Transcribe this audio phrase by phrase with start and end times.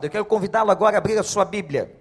[0.00, 1.98] Eu quero convidá-lo agora a abrir a sua Bíblia.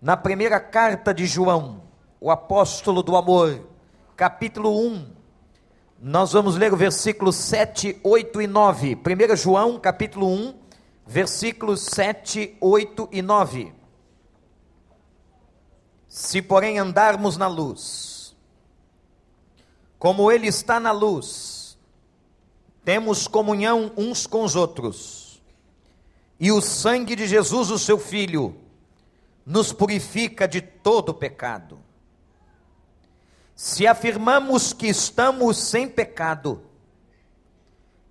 [0.00, 1.82] Na primeira carta de João,
[2.20, 3.66] o apóstolo do amor,
[4.14, 5.10] capítulo 1.
[6.02, 8.94] Nós vamos ler o versículos 7, 8 e 9.
[8.96, 10.54] 1 João, capítulo 1,
[11.06, 13.72] versículos 7, 8 e 9.
[16.06, 18.36] Se, porém, andarmos na luz,
[19.98, 21.78] como Ele está na luz,
[22.84, 25.19] temos comunhão uns com os outros,
[26.40, 28.56] e o sangue de Jesus, o Seu Filho,
[29.44, 31.78] nos purifica de todo pecado.
[33.54, 36.62] Se afirmamos que estamos sem pecado,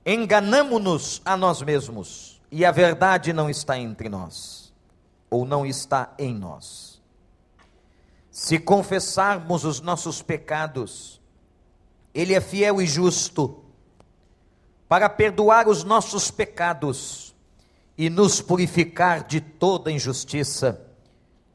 [0.05, 4.71] enganamo-nos a nós mesmos, e a verdade não está entre nós,
[5.27, 7.01] ou não está em nós.
[8.29, 11.19] Se confessarmos os nossos pecados,
[12.13, 13.63] Ele é fiel e justo
[14.87, 17.28] para perdoar os nossos pecados
[17.99, 20.87] e nos purificar de toda injustiça.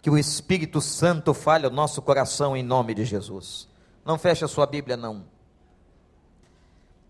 [0.03, 3.67] Que o Espírito Santo fale ao nosso coração em nome de Jesus.
[4.05, 5.25] Não feche a sua Bíblia, não.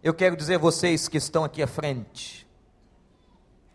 [0.00, 2.46] Eu quero dizer a vocês que estão aqui à frente,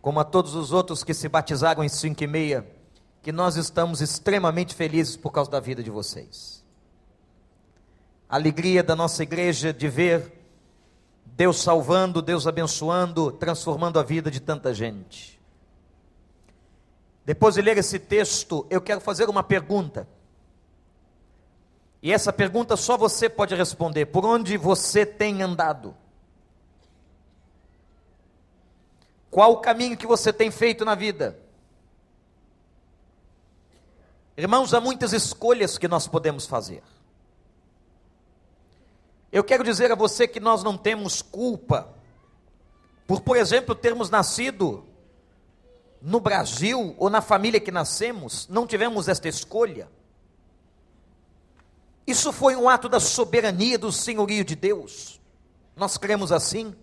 [0.02, 2.66] como a todos os outros que se batizaram em cinco e meia,
[3.22, 6.64] que nós estamos extremamente felizes por causa da vida de vocês.
[8.30, 10.32] A alegria da nossa igreja de ver
[11.26, 15.39] Deus salvando, Deus abençoando, transformando a vida de tanta gente.
[17.30, 20.10] Depois de ler esse texto, eu quero fazer uma pergunta.
[22.02, 25.96] E essa pergunta só você pode responder: por onde você tem andado?
[29.30, 31.40] Qual o caminho que você tem feito na vida?
[34.36, 36.82] Irmãos, há muitas escolhas que nós podemos fazer.
[39.32, 41.94] Eu quero dizer a você que nós não temos culpa
[43.10, 44.86] por, por exemplo, termos nascido
[46.02, 49.90] no Brasil ou na família que nascemos, não tivemos esta escolha.
[52.08, 55.20] Isso foi um ato da soberania do senhorio de Deus.
[55.76, 56.76] Nós cremos assim.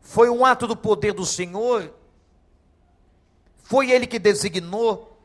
[0.00, 1.92] Foi um ato do poder do Senhor.
[3.62, 5.16] Foi Ele que designou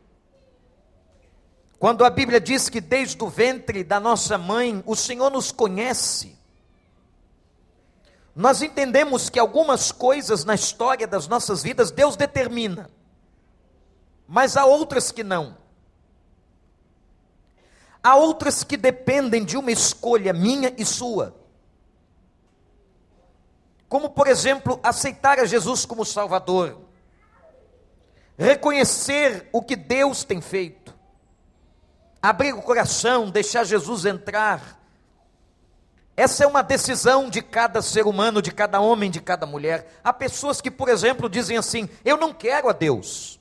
[1.81, 6.37] quando a Bíblia diz que desde o ventre da nossa mãe o Senhor nos conhece,
[8.35, 12.89] nós entendemos que algumas coisas na história das nossas vidas Deus determina,
[14.27, 15.57] mas há outras que não.
[18.03, 21.35] Há outras que dependem de uma escolha minha e sua.
[23.87, 26.79] Como, por exemplo, aceitar a Jesus como Salvador,
[28.37, 30.95] reconhecer o que Deus tem feito,
[32.21, 34.80] abrir o coração, deixar Jesus entrar.
[36.15, 39.99] Essa é uma decisão de cada ser humano, de cada homem, de cada mulher.
[40.03, 43.39] Há pessoas que, por exemplo, dizem assim: Eu não quero a Deus.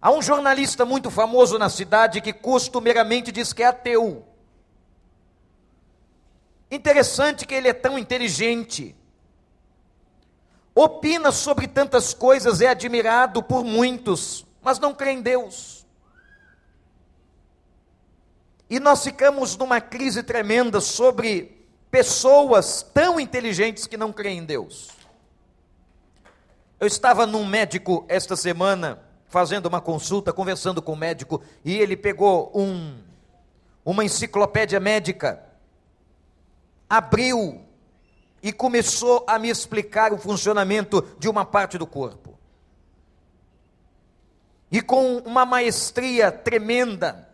[0.00, 4.24] Há um jornalista muito famoso na cidade que costumeiramente diz que é ateu.
[6.70, 8.94] Interessante que ele é tão inteligente,
[10.74, 15.77] opina sobre tantas coisas, é admirado por muitos, mas não crê em Deus.
[18.70, 24.88] E nós ficamos numa crise tremenda sobre pessoas tão inteligentes que não creem em Deus.
[26.78, 31.96] Eu estava num médico esta semana, fazendo uma consulta, conversando com o médico, e ele
[31.96, 32.98] pegou um,
[33.84, 35.42] uma enciclopédia médica,
[36.88, 37.62] abriu
[38.42, 42.38] e começou a me explicar o funcionamento de uma parte do corpo.
[44.70, 47.27] E com uma maestria tremenda,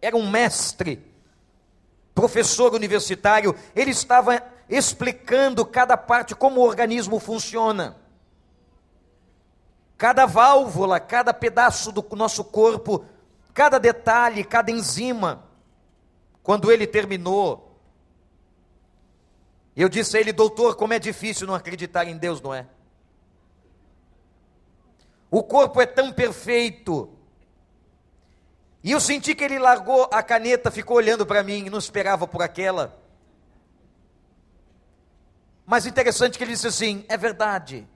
[0.00, 1.04] era um mestre,
[2.14, 7.96] professor universitário, ele estava explicando cada parte, como o organismo funciona.
[9.96, 13.04] Cada válvula, cada pedaço do nosso corpo,
[13.52, 15.44] cada detalhe, cada enzima.
[16.42, 17.80] Quando ele terminou,
[19.76, 22.66] eu disse a ele, doutor, como é difícil não acreditar em Deus, não é?
[25.30, 27.17] O corpo é tão perfeito,
[28.82, 32.42] e eu senti que ele largou a caneta, ficou olhando para mim, não esperava por
[32.42, 32.96] aquela.
[35.66, 37.86] Mas interessante que ele disse assim: é verdade.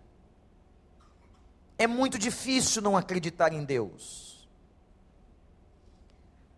[1.78, 4.48] É muito difícil não acreditar em Deus.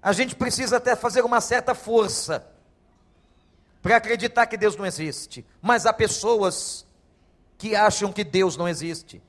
[0.02, 2.46] A gente precisa até fazer uma certa força
[3.80, 5.46] para acreditar que Deus não existe.
[5.62, 6.86] Mas há pessoas
[7.56, 9.22] que acham que Deus não existe.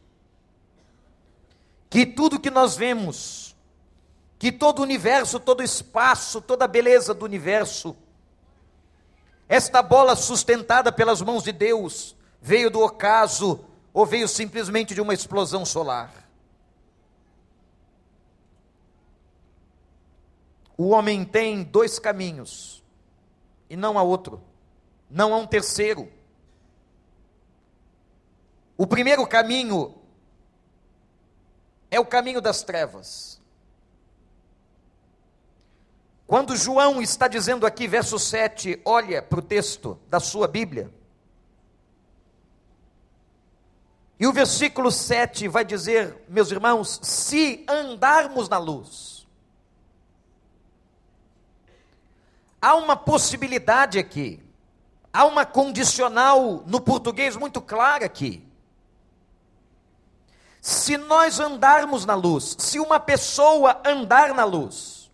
[1.90, 3.45] Que tudo que nós vemos,
[4.38, 7.96] que todo o universo, todo o espaço, toda a beleza do universo,
[9.48, 15.14] esta bola sustentada pelas mãos de Deus, veio do ocaso ou veio simplesmente de uma
[15.14, 16.26] explosão solar?
[20.78, 22.84] O homem tem dois caminhos,
[23.70, 24.42] e não há outro,
[25.10, 26.12] não há um terceiro.
[28.78, 29.96] O primeiro caminho
[31.90, 33.35] é o caminho das trevas.
[36.28, 40.92] Quando João está dizendo aqui, verso 7, olha para o texto da sua Bíblia.
[44.20, 49.28] E o versículo 7 vai dizer, meus irmãos, se andarmos na luz.
[52.60, 54.42] Há uma possibilidade aqui,
[55.14, 58.44] há uma condicional no português muito clara aqui.
[60.60, 65.05] Se nós andarmos na luz, se uma pessoa andar na luz,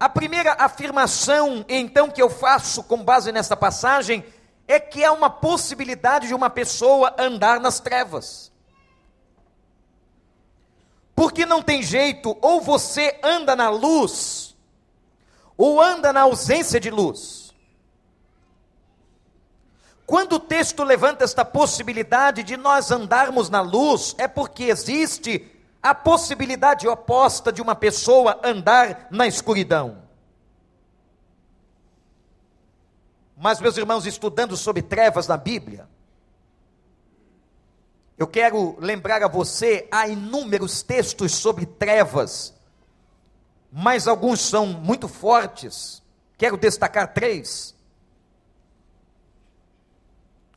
[0.00, 4.24] a primeira afirmação, então, que eu faço com base nessa passagem,
[4.66, 8.50] é que há uma possibilidade de uma pessoa andar nas trevas.
[11.14, 14.56] Porque não tem jeito, ou você anda na luz,
[15.54, 17.52] ou anda na ausência de luz.
[20.06, 25.46] Quando o texto levanta esta possibilidade de nós andarmos na luz, é porque existe
[25.82, 30.02] a possibilidade oposta de uma pessoa andar na escuridão.
[33.36, 35.88] Mas, meus irmãos, estudando sobre trevas na Bíblia,
[38.18, 42.52] eu quero lembrar a você, há inúmeros textos sobre trevas,
[43.72, 46.02] mas alguns são muito fortes.
[46.36, 47.74] Quero destacar três.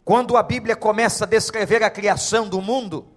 [0.03, 3.07] Quando a Bíblia começa a descrever a criação do mundo,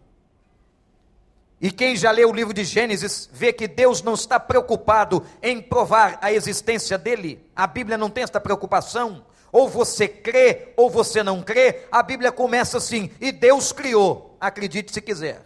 [1.61, 5.61] e quem já leu o livro de Gênesis vê que Deus não está preocupado em
[5.61, 9.25] provar a existência dele, a Bíblia não tem esta preocupação.
[9.51, 14.93] Ou você crê ou você não crê, a Bíblia começa assim: e Deus criou, acredite
[14.93, 15.43] se quiser.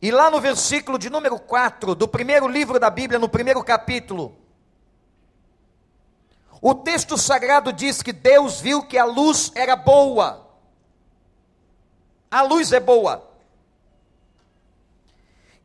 [0.00, 4.36] E lá no versículo de número 4 do primeiro livro da Bíblia, no primeiro capítulo,
[6.60, 10.45] o texto sagrado diz que Deus viu que a luz era boa.
[12.36, 13.26] A luz é boa.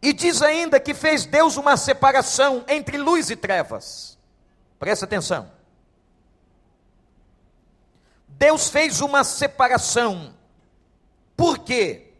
[0.02, 4.18] E diz ainda que fez Deus uma separação entre luz e trevas.
[4.80, 5.52] Presta atenção.
[8.26, 10.34] Deus fez uma separação.
[11.36, 12.14] Por quê?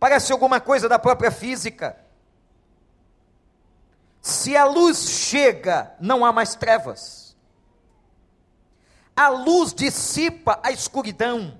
[0.00, 2.04] Parece alguma coisa da própria física.
[4.20, 7.36] Se a luz chega, não há mais trevas.
[9.14, 11.56] A luz dissipa a escuridão.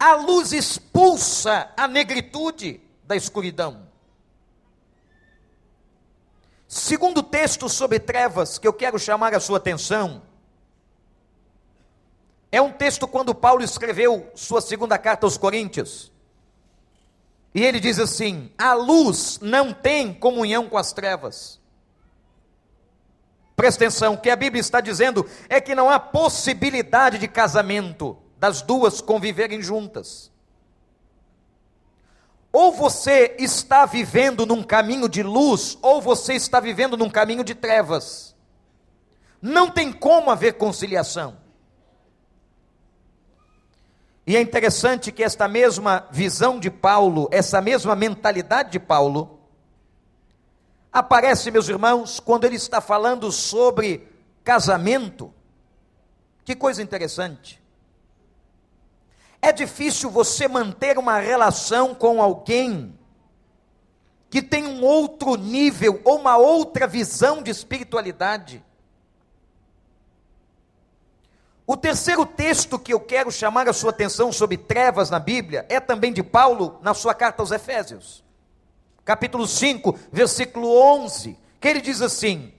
[0.00, 3.86] A luz expulsa a negritude da escuridão.
[6.66, 10.22] Segundo texto sobre trevas que eu quero chamar a sua atenção,
[12.50, 16.10] é um texto quando Paulo escreveu sua segunda carta aos Coríntios.
[17.54, 21.60] E ele diz assim: a luz não tem comunhão com as trevas.
[23.54, 28.16] Presta atenção, o que a Bíblia está dizendo é que não há possibilidade de casamento
[28.40, 30.32] das duas conviverem juntas.
[32.50, 37.54] Ou você está vivendo num caminho de luz, ou você está vivendo num caminho de
[37.54, 38.34] trevas.
[39.42, 41.36] Não tem como haver conciliação.
[44.26, 49.38] E é interessante que esta mesma visão de Paulo, essa mesma mentalidade de Paulo,
[50.90, 54.08] aparece, meus irmãos, quando ele está falando sobre
[54.42, 55.32] casamento.
[56.42, 57.59] Que coisa interessante.
[59.42, 62.98] É difícil você manter uma relação com alguém
[64.28, 68.62] que tem um outro nível ou uma outra visão de espiritualidade.
[71.66, 75.80] O terceiro texto que eu quero chamar a sua atenção sobre trevas na Bíblia é
[75.80, 78.24] também de Paulo, na sua carta aos Efésios,
[79.04, 82.52] capítulo 5, versículo 11, que ele diz assim: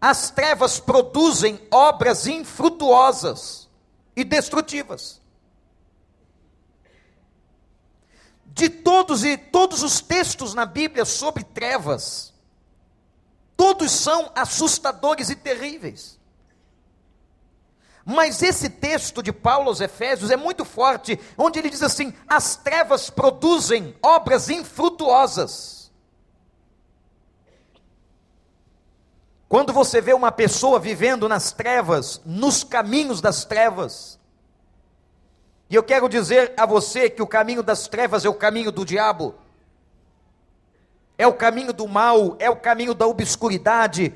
[0.00, 3.68] As trevas produzem obras infrutuosas
[4.16, 5.20] e destrutivas.
[8.58, 12.34] De todos e todos os textos na Bíblia sobre trevas,
[13.56, 16.18] todos são assustadores e terríveis.
[18.04, 22.56] Mas esse texto de Paulo aos Efésios é muito forte, onde ele diz assim: as
[22.56, 25.92] trevas produzem obras infrutuosas.
[29.48, 34.17] Quando você vê uma pessoa vivendo nas trevas, nos caminhos das trevas,
[35.70, 38.84] e eu quero dizer a você que o caminho das trevas é o caminho do
[38.84, 39.34] diabo,
[41.18, 44.14] é o caminho do mal, é o caminho da obscuridade,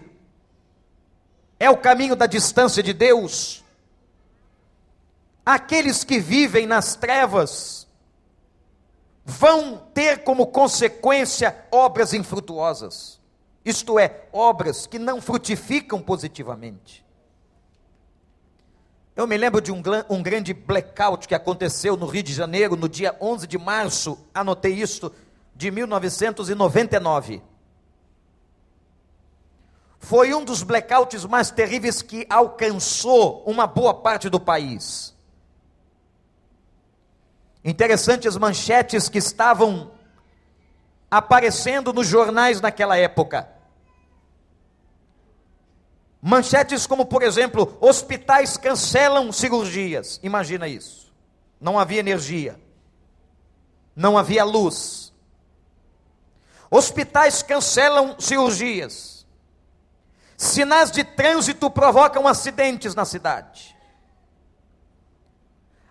[1.59, 3.62] é o caminho da distância de Deus.
[5.44, 7.87] Aqueles que vivem nas trevas
[9.25, 13.21] vão ter como consequência obras infrutuosas,
[13.64, 17.04] isto é, obras que não frutificam positivamente.
[19.14, 22.88] Eu me lembro de um, um, grande blackout que aconteceu no Rio de Janeiro no
[22.88, 25.12] dia 11 de março, anotei isto,
[25.54, 27.42] de 1999
[30.02, 35.14] foi um dos blackouts mais terríveis que alcançou uma boa parte do país.
[37.64, 39.92] Interessante as manchetes que estavam
[41.09, 43.49] aparecendo nos jornais naquela época.
[46.25, 50.21] Manchetes como, por exemplo, hospitais cancelam cirurgias.
[50.23, 51.12] Imagina isso.
[51.61, 52.61] Não havia energia.
[53.97, 55.12] Não havia luz.
[56.71, 59.26] Hospitais cancelam cirurgias.
[60.37, 63.76] Sinais de trânsito provocam acidentes na cidade.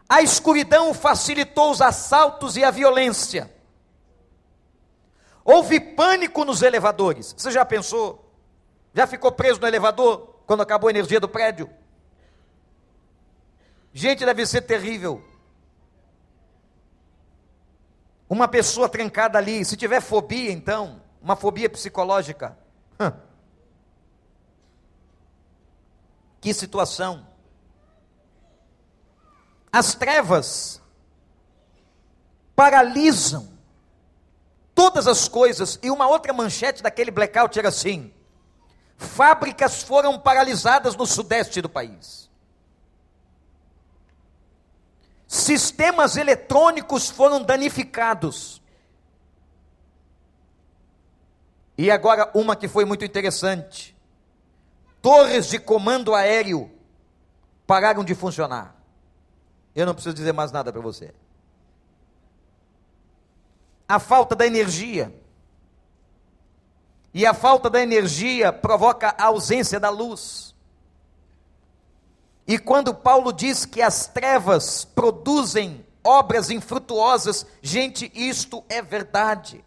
[0.07, 3.53] A escuridão facilitou os assaltos e a violência.
[5.43, 7.33] Houve pânico nos elevadores.
[7.37, 8.20] Você já pensou?
[8.93, 11.69] Já ficou preso no elevador quando acabou a energia do prédio?
[13.93, 15.23] Gente, deve ser terrível.
[18.29, 22.57] Uma pessoa trancada ali, se tiver fobia, então, uma fobia psicológica.
[26.39, 27.27] Que situação!
[29.71, 30.81] As trevas
[32.55, 33.51] paralisam
[34.73, 35.79] todas as coisas.
[35.81, 38.13] E uma outra manchete daquele blackout era assim:
[39.01, 42.29] fábricas foram paralisadas no sudeste do país.
[45.27, 48.61] Sistemas eletrônicos foram danificados.
[51.77, 53.95] E agora uma que foi muito interessante
[55.01, 56.71] torres de comando aéreo
[57.65, 58.75] pararam de funcionar.
[59.73, 61.13] Eu não preciso dizer mais nada para você.
[63.87, 65.20] A falta da energia.
[67.13, 70.55] E a falta da energia provoca a ausência da luz.
[72.47, 79.63] E quando Paulo diz que as trevas produzem obras infrutuosas, gente, isto é verdade.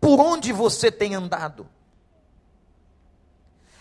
[0.00, 1.68] Por onde você tem andado?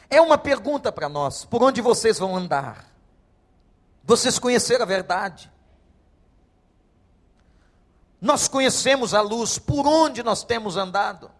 [0.09, 2.85] É uma pergunta para nós: por onde vocês vão andar?
[4.03, 5.51] Vocês conheceram a verdade?
[8.27, 11.31] Nós conhecemos a luz, por onde nós temos andado?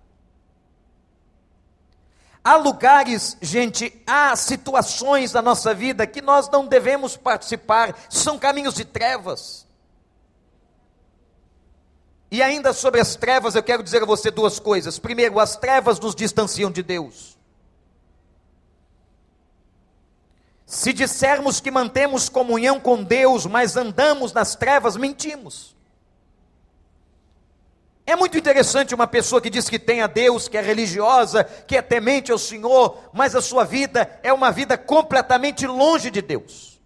[2.42, 8.74] Há lugares, gente, há situações da nossa vida que nós não devemos participar, são caminhos
[8.74, 9.68] de trevas.
[12.32, 14.98] E ainda sobre as trevas, eu quero dizer a você duas coisas.
[14.98, 17.38] Primeiro, as trevas nos distanciam de Deus.
[20.66, 25.76] Se dissermos que mantemos comunhão com Deus, mas andamos nas trevas, mentimos.
[28.10, 31.76] É muito interessante uma pessoa que diz que tem a Deus, que é religiosa, que
[31.76, 36.80] é temente ao Senhor, mas a sua vida é uma vida completamente longe de Deus.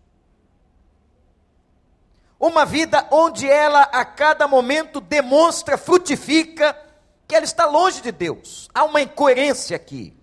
[2.40, 6.76] Uma vida onde ela a cada momento demonstra, frutifica,
[7.28, 8.68] que ela está longe de Deus.
[8.74, 10.18] Há uma incoerência aqui.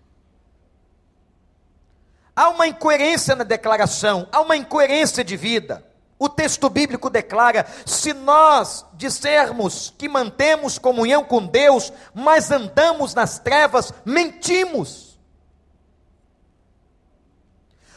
[2.34, 5.87] Há uma incoerência na declaração, há uma incoerência de vida.
[6.18, 13.38] O texto bíblico declara: se nós dissermos que mantemos comunhão com Deus, mas andamos nas
[13.38, 15.08] trevas, mentimos.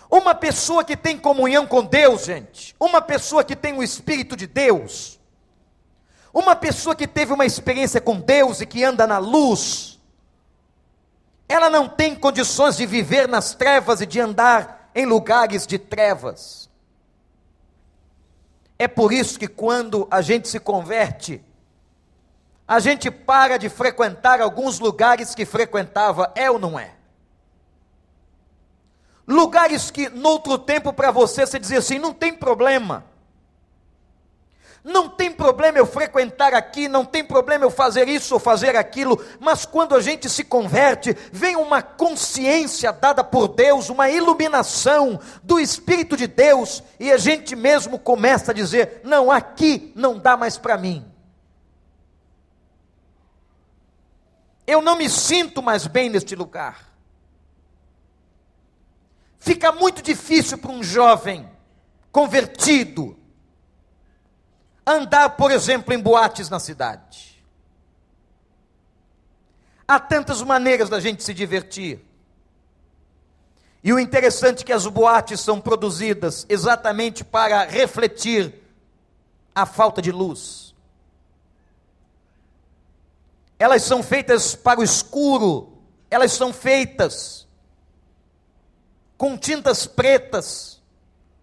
[0.10, 4.46] Uma pessoa que tem comunhão com Deus, gente, uma pessoa que tem o Espírito de
[4.46, 5.18] Deus,
[6.34, 10.00] uma pessoa que teve uma experiência com Deus e que anda na luz,
[11.48, 16.70] ela não tem condições de viver nas trevas e de andar em lugares de trevas.
[18.82, 21.40] É por isso que quando a gente se converte,
[22.68, 26.96] a gente para de frequentar alguns lugares que frequentava, é ou não é?
[29.28, 33.06] Lugares que, no outro tempo, para você, você dizia assim: não tem problema.
[34.84, 39.24] Não tem problema eu frequentar aqui, não tem problema eu fazer isso ou fazer aquilo,
[39.40, 45.60] mas quando a gente se converte, vem uma consciência dada por Deus, uma iluminação do
[45.60, 50.58] Espírito de Deus, e a gente mesmo começa a dizer: não, aqui não dá mais
[50.58, 51.06] para mim.
[54.66, 56.90] Eu não me sinto mais bem neste lugar.
[59.38, 61.48] Fica muito difícil para um jovem
[62.12, 63.21] convertido
[64.86, 67.44] andar, por exemplo, em boates na cidade.
[69.88, 72.06] Há tantas maneiras da gente se divertir.
[73.84, 78.54] E o interessante é que as boates são produzidas exatamente para refletir
[79.54, 80.74] a falta de luz.
[83.58, 85.78] Elas são feitas para o escuro,
[86.10, 87.48] elas são feitas
[89.18, 90.82] com tintas pretas,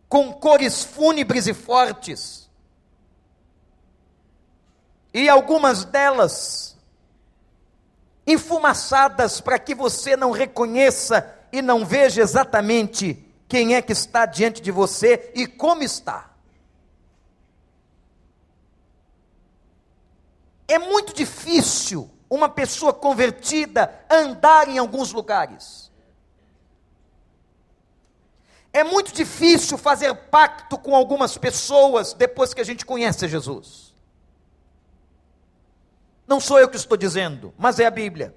[0.09, 2.48] com cores fúnebres e fortes.
[5.13, 6.77] E algumas delas
[8.27, 14.61] enfumaçadas para que você não reconheça e não veja exatamente quem é que está diante
[14.61, 16.31] de você e como está.
[20.69, 25.91] É muito difícil uma pessoa convertida andar em alguns lugares.
[28.71, 33.88] É muito difícil fazer pacto com algumas pessoas depois que a gente conhece Jesus.
[36.29, 38.37] Não sou eu que estou dizendo, mas é a Bíblia.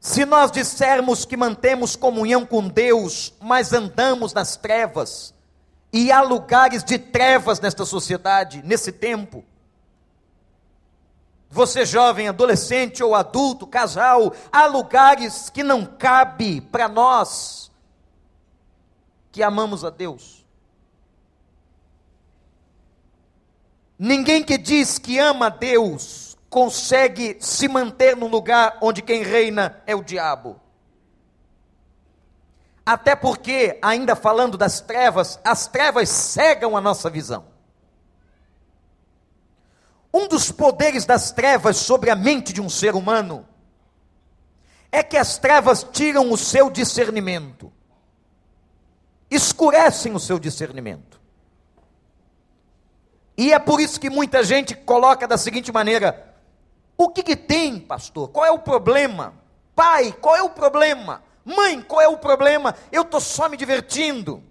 [0.00, 5.34] Se nós dissermos que mantemos comunhão com Deus, mas andamos nas trevas,
[5.92, 9.44] e há lugares de trevas nesta sociedade, nesse tempo,
[11.50, 17.70] você jovem, adolescente ou adulto, casal, há lugares que não cabe para nós
[19.30, 20.35] que amamos a Deus.
[23.98, 29.94] Ninguém que diz que ama Deus consegue se manter no lugar onde quem reina é
[29.94, 30.60] o diabo.
[32.84, 37.46] Até porque, ainda falando das trevas, as trevas cegam a nossa visão.
[40.14, 43.46] Um dos poderes das trevas sobre a mente de um ser humano
[44.92, 47.72] é que as trevas tiram o seu discernimento,
[49.30, 51.20] escurecem o seu discernimento.
[53.36, 56.34] E é por isso que muita gente coloca da seguinte maneira:
[56.96, 58.28] o que, que tem, pastor?
[58.28, 59.34] Qual é o problema?
[59.74, 61.22] Pai, qual é o problema?
[61.44, 62.74] Mãe, qual é o problema?
[62.90, 64.42] Eu estou só me divertindo.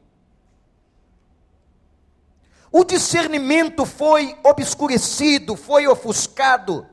[2.72, 6.86] O discernimento foi obscurecido, foi ofuscado.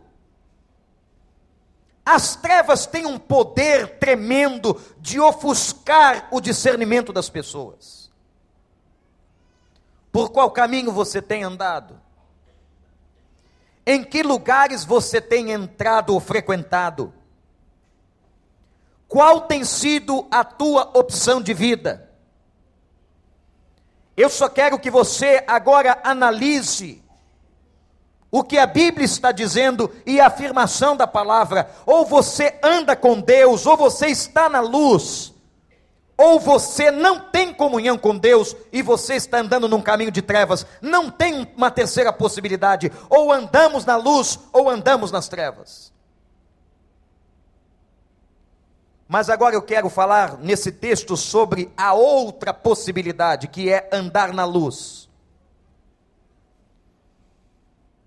[2.04, 8.01] As trevas têm um poder tremendo de ofuscar o discernimento das pessoas.
[10.12, 11.98] Por qual caminho você tem andado?
[13.84, 17.12] Em que lugares você tem entrado ou frequentado?
[19.08, 22.10] Qual tem sido a tua opção de vida?
[24.16, 27.02] Eu só quero que você agora analise
[28.30, 31.70] o que a Bíblia está dizendo e a afirmação da palavra.
[31.84, 35.31] Ou você anda com Deus, ou você está na luz,
[36.16, 40.66] ou você não tem comunhão com Deus e você está andando num caminho de trevas.
[40.80, 42.92] Não tem uma terceira possibilidade.
[43.08, 45.92] Ou andamos na luz, ou andamos nas trevas.
[49.08, 54.44] Mas agora eu quero falar nesse texto sobre a outra possibilidade, que é andar na
[54.44, 55.08] luz.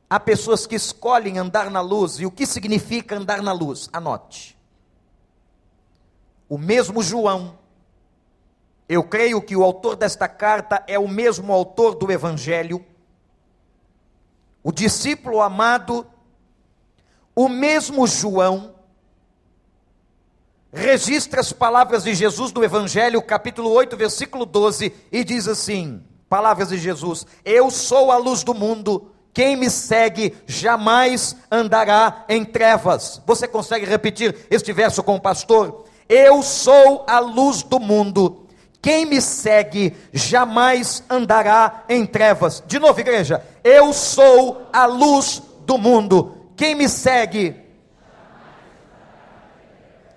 [0.09, 3.89] Há pessoas que escolhem andar na luz, e o que significa andar na luz?
[3.91, 4.57] Anote.
[6.47, 7.57] O mesmo João,
[8.87, 12.85] eu creio que o autor desta carta é o mesmo autor do Evangelho,
[14.63, 16.05] o discípulo amado,
[17.35, 18.75] o mesmo João,
[20.71, 26.69] registra as palavras de Jesus do Evangelho, capítulo 8, versículo 12, e diz assim: Palavras
[26.69, 29.11] de Jesus: Eu sou a luz do mundo.
[29.33, 33.21] Quem me segue jamais andará em trevas.
[33.25, 35.83] Você consegue repetir este verso com o pastor?
[36.07, 38.44] Eu sou a luz do mundo.
[38.85, 42.61] Quem me segue jamais andará em trevas.
[42.67, 43.43] De novo, igreja.
[43.63, 46.51] Eu sou a luz do mundo.
[46.55, 47.65] Quem me segue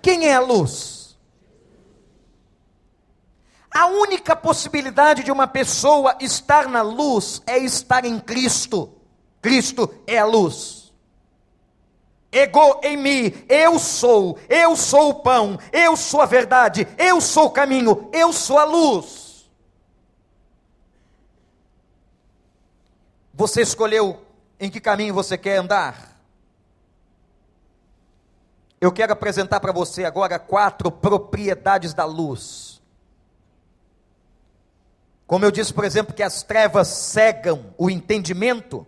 [0.03, 1.17] quem é a luz?
[3.73, 8.93] A única possibilidade de uma pessoa estar na luz é estar em Cristo.
[9.41, 10.78] Cristo é a luz.
[12.31, 17.45] Ego em mim, eu sou, eu sou o pão, eu sou a verdade, eu sou
[17.45, 19.49] o caminho, eu sou a luz.
[23.33, 24.21] Você escolheu
[24.59, 26.19] em que caminho você quer andar?
[28.81, 32.81] Eu quero apresentar para você agora quatro propriedades da luz.
[35.25, 38.85] Como eu disse, por exemplo, que as trevas cegam o entendimento.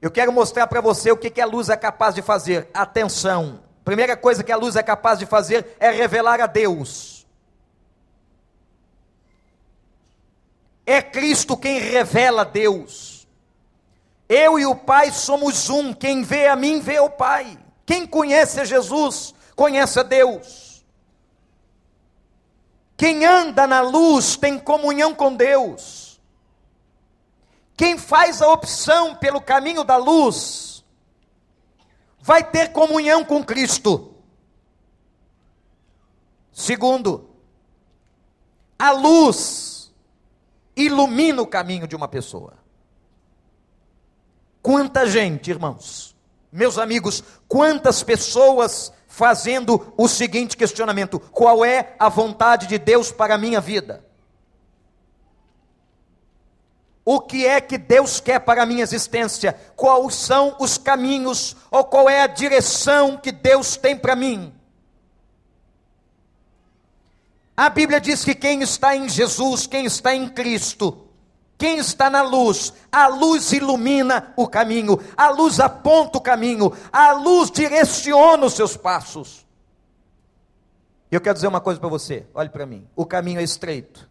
[0.00, 2.68] Eu quero mostrar para você o que, que a luz é capaz de fazer.
[2.72, 3.60] Atenção!
[3.84, 7.26] Primeira coisa que a luz é capaz de fazer é revelar a Deus.
[10.84, 13.26] É Cristo quem revela Deus.
[14.28, 15.92] Eu e o Pai somos um.
[15.92, 17.58] Quem vê a mim, vê o Pai.
[17.84, 20.84] Quem conhece a Jesus, conhece a Deus.
[22.96, 26.07] Quem anda na luz tem comunhão com Deus.
[27.78, 30.84] Quem faz a opção pelo caminho da luz
[32.20, 34.16] vai ter comunhão com Cristo.
[36.52, 37.30] Segundo,
[38.76, 39.94] a luz
[40.76, 42.54] ilumina o caminho de uma pessoa.
[44.60, 46.16] Quanta gente, irmãos,
[46.50, 53.36] meus amigos, quantas pessoas fazendo o seguinte questionamento: qual é a vontade de Deus para
[53.36, 54.07] a minha vida?
[57.10, 59.58] O que é que Deus quer para a minha existência?
[59.74, 64.52] Quais são os caminhos ou qual é a direção que Deus tem para mim?
[67.56, 71.08] A Bíblia diz que quem está em Jesus, quem está em Cristo,
[71.56, 77.12] quem está na luz, a luz ilumina o caminho, a luz aponta o caminho, a
[77.12, 79.46] luz direciona os seus passos.
[81.10, 84.07] Eu quero dizer uma coisa para você, olhe para mim: o caminho é estreito.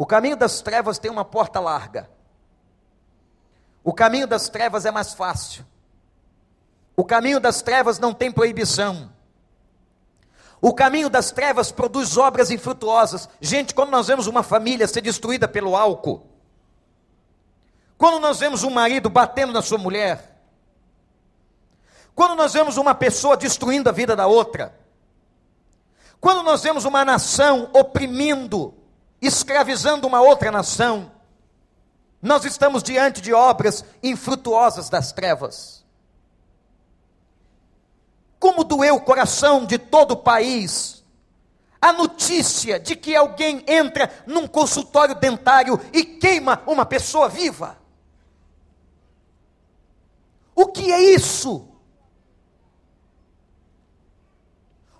[0.00, 2.08] O caminho das trevas tem uma porta larga.
[3.84, 5.62] O caminho das trevas é mais fácil.
[6.96, 9.12] O caminho das trevas não tem proibição.
[10.58, 13.28] O caminho das trevas produz obras infrutuosas.
[13.42, 16.26] Gente, quando nós vemos uma família ser destruída pelo álcool,
[17.98, 20.40] quando nós vemos um marido batendo na sua mulher,
[22.14, 24.74] quando nós vemos uma pessoa destruindo a vida da outra,
[26.18, 28.79] quando nós vemos uma nação oprimindo,
[29.20, 31.10] escravizando uma outra nação,
[32.22, 35.84] nós estamos diante de obras infrutuosas das trevas.
[38.38, 41.00] Como doeu o coração de todo o país
[41.80, 47.78] a notícia de que alguém entra num consultório dentário e queima uma pessoa viva.
[50.54, 51.66] O que é isso?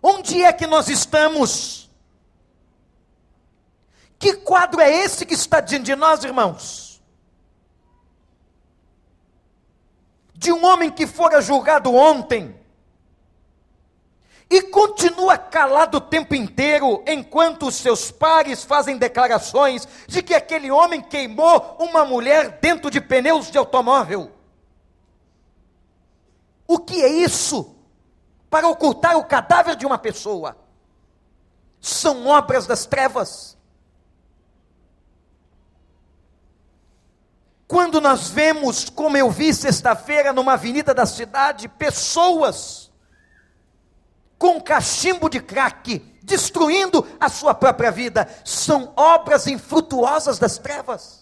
[0.02, 1.89] Onde é que nós estamos?
[4.20, 7.02] Que quadro é esse que está diante de nós, irmãos?
[10.34, 12.54] De um homem que fora julgado ontem,
[14.50, 20.70] e continua calado o tempo inteiro, enquanto os seus pares fazem declarações de que aquele
[20.70, 24.32] homem queimou uma mulher dentro de pneus de automóvel.
[26.66, 27.74] O que é isso?
[28.50, 30.58] Para ocultar o cadáver de uma pessoa.
[31.80, 33.56] São obras das trevas.
[37.70, 42.90] Quando nós vemos, como eu vi sexta-feira numa avenida da cidade, pessoas
[44.36, 51.19] com cachimbo de crack, destruindo a sua própria vida, são obras infrutuosas das trevas.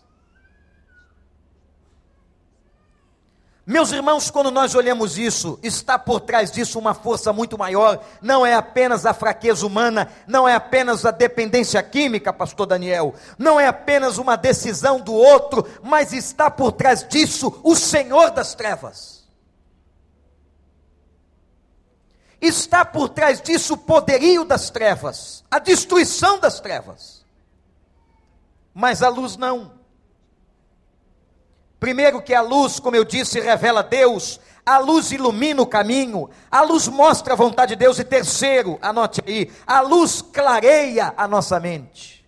[3.68, 8.46] Meus irmãos, quando nós olhamos isso, está por trás disso uma força muito maior, não
[8.46, 13.66] é apenas a fraqueza humana, não é apenas a dependência química, pastor Daniel, não é
[13.66, 19.18] apenas uma decisão do outro, mas está por trás disso o Senhor das trevas.
[22.40, 27.22] está por trás disso o poderio das trevas, a destruição das trevas.
[28.72, 29.77] Mas a luz não.
[31.78, 36.62] Primeiro, que a luz, como eu disse, revela Deus, a luz ilumina o caminho, a
[36.62, 41.58] luz mostra a vontade de Deus, e terceiro, anote aí, a luz clareia a nossa
[41.60, 42.18] mente.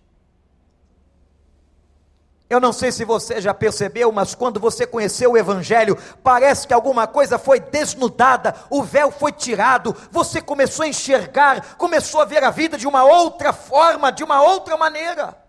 [2.49, 6.73] Eu não sei se você já percebeu, mas quando você conheceu o Evangelho, parece que
[6.73, 12.43] alguma coisa foi desnudada, o véu foi tirado, você começou a enxergar, começou a ver
[12.43, 15.40] a vida de uma outra forma, de uma outra maneira.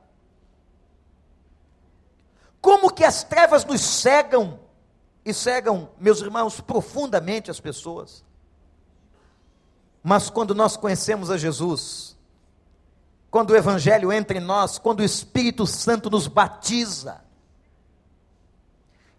[2.62, 4.60] Como que as trevas nos cegam,
[5.24, 8.24] e cegam, meus irmãos, profundamente as pessoas.
[10.02, 12.16] Mas quando nós conhecemos a Jesus,
[13.30, 17.21] quando o Evangelho entra em nós, quando o Espírito Santo nos batiza,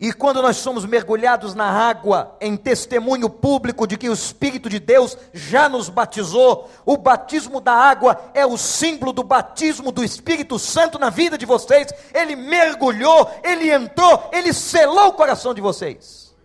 [0.03, 4.77] e quando nós somos mergulhados na água, em testemunho público de que o Espírito de
[4.77, 10.59] Deus já nos batizou, o batismo da água é o símbolo do batismo do Espírito
[10.59, 11.87] Santo na vida de vocês.
[12.13, 16.35] Ele mergulhou, ele entrou, ele selou o coração de vocês.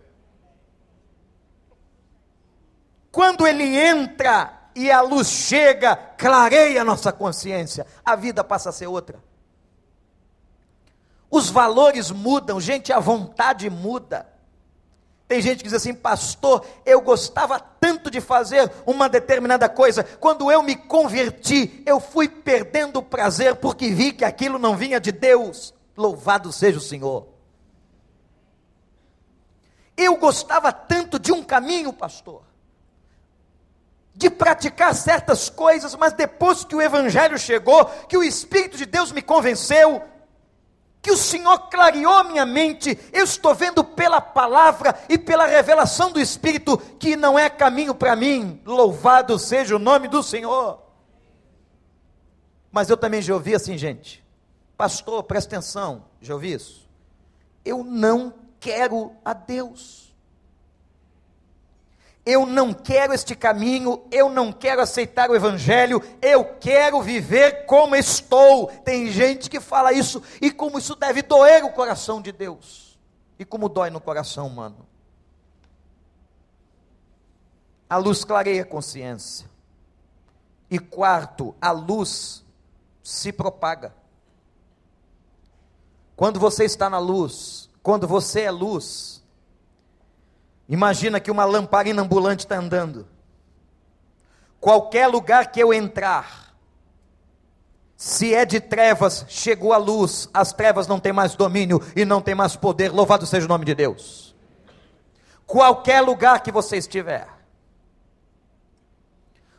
[3.11, 8.71] Quando ele entra e a luz chega, clareia a nossa consciência, a vida passa a
[8.71, 9.21] ser outra.
[11.29, 14.27] Os valores mudam, gente, a vontade muda.
[15.27, 20.51] Tem gente que diz assim, pastor, eu gostava tanto de fazer uma determinada coisa, quando
[20.51, 25.11] eu me converti, eu fui perdendo o prazer porque vi que aquilo não vinha de
[25.11, 25.71] Deus.
[25.95, 27.27] Louvado seja o Senhor.
[29.95, 32.41] Eu gostava tanto de um caminho, pastor,
[34.15, 39.11] de praticar certas coisas, mas depois que o Evangelho chegou, que o Espírito de Deus
[39.11, 40.01] me convenceu,
[41.01, 46.19] que o Senhor clareou minha mente, eu estou vendo pela palavra e pela revelação do
[46.19, 50.81] Espírito que não é caminho para mim, louvado seja o nome do Senhor.
[52.71, 54.23] Mas eu também já ouvi assim, gente,
[54.77, 56.87] pastor, presta atenção, já ouvi isso?
[57.63, 60.08] Eu não quero a Deus
[62.29, 67.95] eu não quero este caminho, eu não quero aceitar o Evangelho, eu quero viver como
[67.95, 68.67] estou.
[68.67, 72.99] Tem gente que fala isso, e como isso deve doer o coração de Deus,
[73.39, 74.85] e como dói no coração humano.
[77.89, 79.49] A luz clareia a consciência.
[80.69, 82.45] E quarto, a luz
[83.01, 83.91] se propaga.
[86.15, 89.18] Quando você está na luz, quando você é luz,
[90.69, 93.07] Imagina que uma lamparina ambulante está andando.
[94.59, 96.53] Qualquer lugar que eu entrar,
[97.97, 102.21] se é de trevas, chegou a luz, as trevas não têm mais domínio e não
[102.21, 104.35] tem mais poder, louvado seja o nome de Deus.
[105.47, 107.27] Qualquer lugar que você estiver,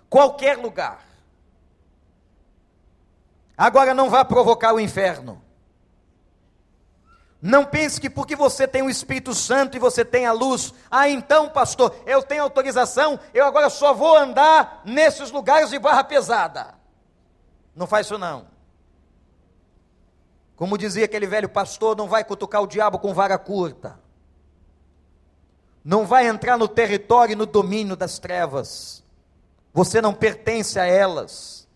[0.09, 1.05] qualquer lugar,
[3.59, 5.43] agora não vá provocar o inferno,
[7.43, 11.09] não pense que porque você tem o Espírito Santo e você tem a luz, ah,
[11.09, 16.75] então, pastor, eu tenho autorização, eu agora só vou andar nesses lugares de barra pesada.
[17.75, 18.47] Não faz isso não.
[20.55, 23.99] Como dizia aquele velho pastor, não vai cutucar o diabo com vara curta.
[25.83, 29.03] Não vai entrar no território e no domínio das trevas.
[29.73, 31.67] Você não pertence a elas.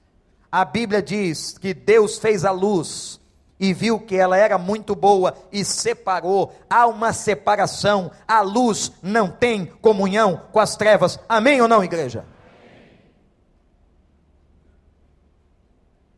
[0.53, 3.18] A Bíblia diz que Deus fez a luz
[3.58, 6.54] e viu que ela era muito boa e separou.
[6.68, 8.10] Há uma separação.
[8.26, 11.18] A luz não tem comunhão com as trevas.
[11.28, 12.24] Amém ou não, igreja?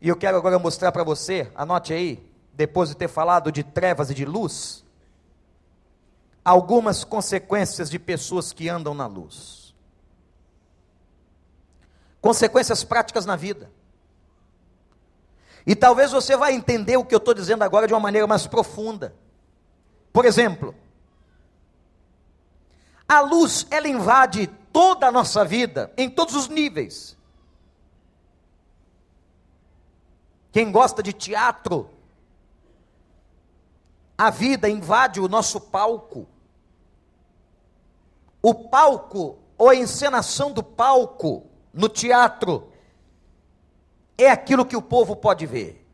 [0.00, 4.10] E eu quero agora mostrar para você, anote aí, depois de ter falado de trevas
[4.10, 4.84] e de luz,
[6.44, 9.74] algumas consequências de pessoas que andam na luz.
[12.20, 13.70] Consequências práticas na vida.
[15.66, 18.46] E talvez você vai entender o que eu estou dizendo agora de uma maneira mais
[18.46, 19.14] profunda.
[20.12, 20.74] Por exemplo,
[23.08, 27.16] a luz, ela invade toda a nossa vida, em todos os níveis.
[30.52, 31.90] Quem gosta de teatro,
[34.16, 36.26] a vida invade o nosso palco.
[38.40, 42.72] O palco, ou a encenação do palco no teatro,
[44.18, 45.86] é aquilo que o povo pode ver.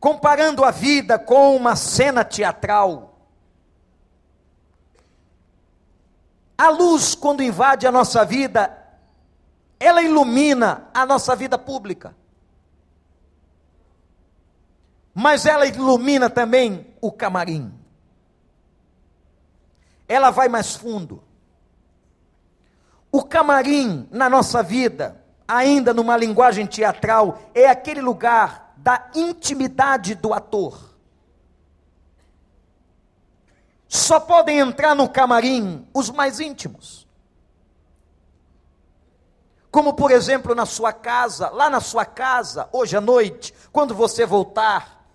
[0.00, 3.12] Comparando a vida com uma cena teatral,
[6.56, 8.78] a luz, quando invade a nossa vida,
[9.78, 12.14] ela ilumina a nossa vida pública.
[15.14, 17.72] Mas ela ilumina também o camarim.
[20.08, 21.22] Ela vai mais fundo.
[23.10, 30.32] O camarim na nossa vida ainda numa linguagem teatral, é aquele lugar da intimidade do
[30.32, 30.90] ator.
[33.88, 37.06] Só podem entrar no camarim os mais íntimos.
[39.70, 44.26] Como, por exemplo, na sua casa, lá na sua casa, hoje à noite, quando você
[44.26, 45.06] voltar,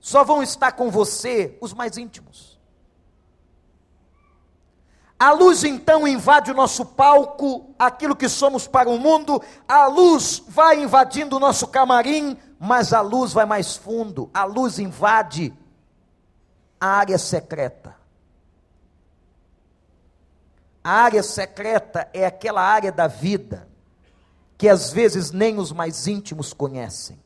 [0.00, 2.53] só vão estar com você os mais íntimos.
[5.18, 10.42] A luz então invade o nosso palco, aquilo que somos para o mundo, a luz
[10.48, 15.54] vai invadindo o nosso camarim, mas a luz vai mais fundo, a luz invade
[16.80, 17.96] a área secreta.
[20.82, 23.68] A área secreta é aquela área da vida
[24.58, 27.22] que às vezes nem os mais íntimos conhecem.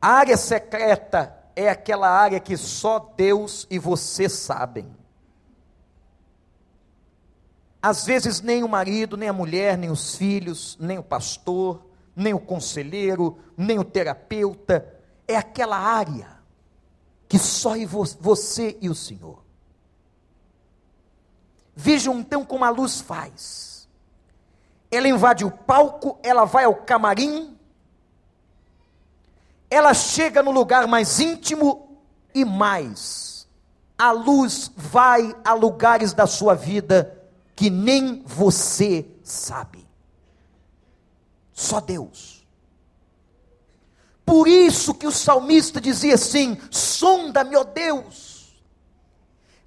[0.00, 4.97] A área secreta é aquela área que só Deus e você sabem.
[7.80, 12.34] Às vezes, nem o marido, nem a mulher, nem os filhos, nem o pastor, nem
[12.34, 14.92] o conselheiro, nem o terapeuta,
[15.26, 16.38] é aquela área
[17.28, 17.74] que só
[18.20, 19.44] você e o Senhor.
[21.76, 23.88] Vejam então como a luz faz.
[24.90, 27.56] Ela invade o palco, ela vai ao camarim,
[29.70, 32.00] ela chega no lugar mais íntimo
[32.34, 33.46] e mais.
[33.96, 37.17] A luz vai a lugares da sua vida
[37.58, 39.84] que nem você sabe.
[41.52, 42.46] Só Deus.
[44.24, 48.28] Por isso que o salmista dizia assim: sonda-me, ó Deus,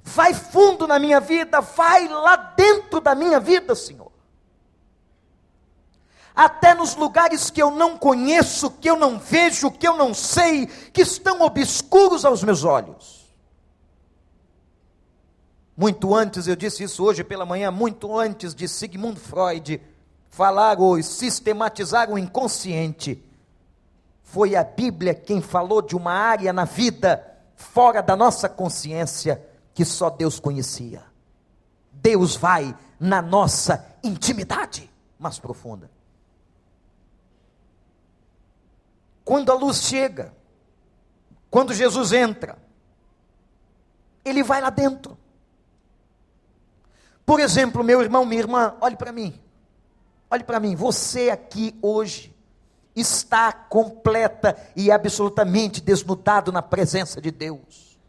[0.03, 4.11] Vai fundo na minha vida, vai lá dentro da minha vida, Senhor.
[6.33, 10.65] Até nos lugares que eu não conheço, que eu não vejo, que eu não sei,
[10.65, 13.20] que estão obscuros aos meus olhos.
[15.81, 19.81] Muito antes, eu disse isso hoje pela manhã, muito antes de Sigmund Freud
[20.29, 23.19] falar ou sistematizar o inconsciente,
[24.21, 29.83] foi a Bíblia quem falou de uma área na vida fora da nossa consciência que
[29.83, 31.03] só Deus conhecia.
[31.91, 35.89] Deus vai na nossa intimidade mais profunda.
[39.25, 40.31] Quando a luz chega,
[41.49, 42.55] quando Jesus entra,
[44.23, 45.17] ele vai lá dentro.
[47.25, 49.39] Por exemplo, meu irmão, minha irmã, olhe para mim.
[50.29, 52.33] Olhe para mim, você aqui hoje
[52.95, 57.99] está completa e absolutamente desnudado na presença de Deus.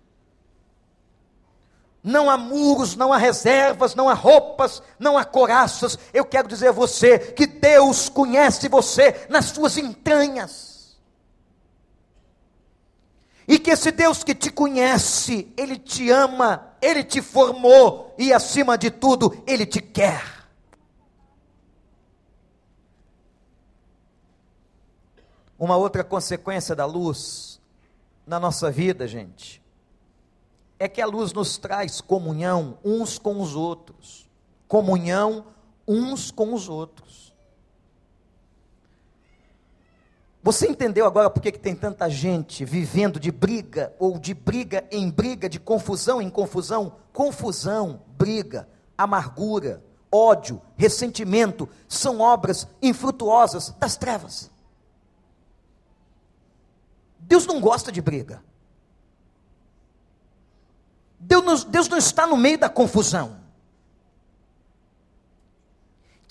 [2.02, 5.96] Não há muros, não há reservas, não há roupas, não há coraças.
[6.12, 10.98] Eu quero dizer a você que Deus conhece você nas suas entranhas.
[13.46, 18.76] E que esse Deus que te conhece, Ele te ama, Ele te formou e, acima
[18.76, 20.42] de tudo, Ele te quer.
[25.56, 27.60] Uma outra consequência da luz
[28.26, 29.62] na nossa vida, gente,
[30.76, 34.28] é que a luz nos traz comunhão uns com os outros.
[34.66, 35.46] Comunhão
[35.86, 37.31] uns com os outros.
[40.42, 45.08] Você entendeu agora por que tem tanta gente vivendo de briga, ou de briga em
[45.08, 46.96] briga, de confusão em confusão?
[47.12, 54.50] Confusão, briga, amargura, ódio, ressentimento são obras infrutuosas das trevas.
[57.20, 58.42] Deus não gosta de briga.
[61.20, 63.41] Deus não, Deus não está no meio da confusão.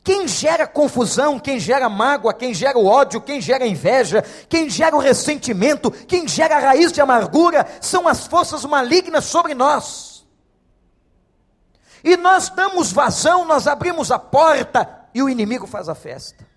[0.04, 4.96] Quem gera confusão, quem gera mágoa, quem gera o ódio, quem gera inveja, quem gera
[4.96, 10.26] o ressentimento, quem gera a raiz de amargura, são as forças malignas sobre nós.
[12.04, 16.48] E nós damos vazão, nós abrimos a porta e o inimigo faz a festa.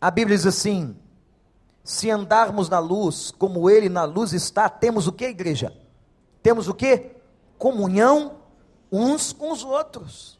[0.00, 0.96] A Bíblia diz assim:
[1.82, 5.76] se andarmos na luz, como Ele na luz está, temos o que, igreja?
[6.44, 7.10] Temos o que?
[7.58, 8.43] Comunhão
[8.94, 10.38] uns com os outros.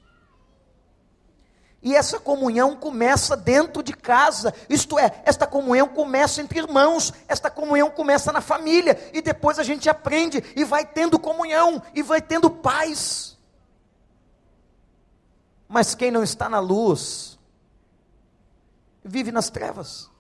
[1.83, 7.51] E essa comunhão começa dentro de casa, isto é, esta comunhão começa entre irmãos, esta
[7.51, 12.23] comunhão começa na família, e depois a gente aprende e vai tendo comunhão, e vai
[12.23, 13.37] tendo paz.
[15.69, 17.39] Mas quem não está na luz,
[19.05, 20.11] vive nas trevas.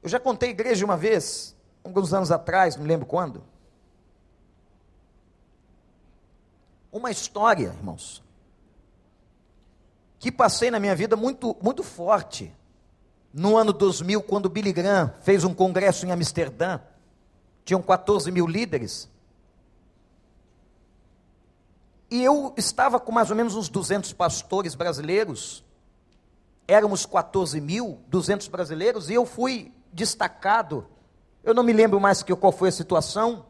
[0.00, 3.42] Eu já contei igreja uma vez, alguns anos atrás, não lembro quando.
[6.96, 8.22] Uma história, irmãos,
[10.18, 12.50] que passei na minha vida muito, muito forte.
[13.34, 16.80] No ano 2000, quando Billy Graham fez um congresso em Amsterdã,
[17.66, 19.10] tinham 14 mil líderes.
[22.10, 25.62] E eu estava com mais ou menos uns 200 pastores brasileiros,
[26.66, 30.86] éramos 14 mil, 200 brasileiros, e eu fui destacado.
[31.44, 33.44] Eu não me lembro mais que, qual foi a situação,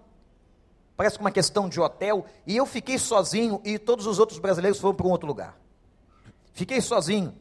[0.96, 4.80] parece que uma questão de hotel, e eu fiquei sozinho e todos os outros brasileiros
[4.80, 5.56] foram para um outro lugar.
[6.52, 7.34] Fiquei sozinho.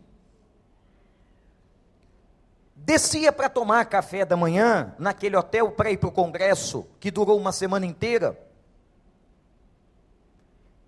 [2.76, 7.40] Descia para tomar café da manhã naquele hotel para ir para o congresso, que durou
[7.40, 8.40] uma semana inteira.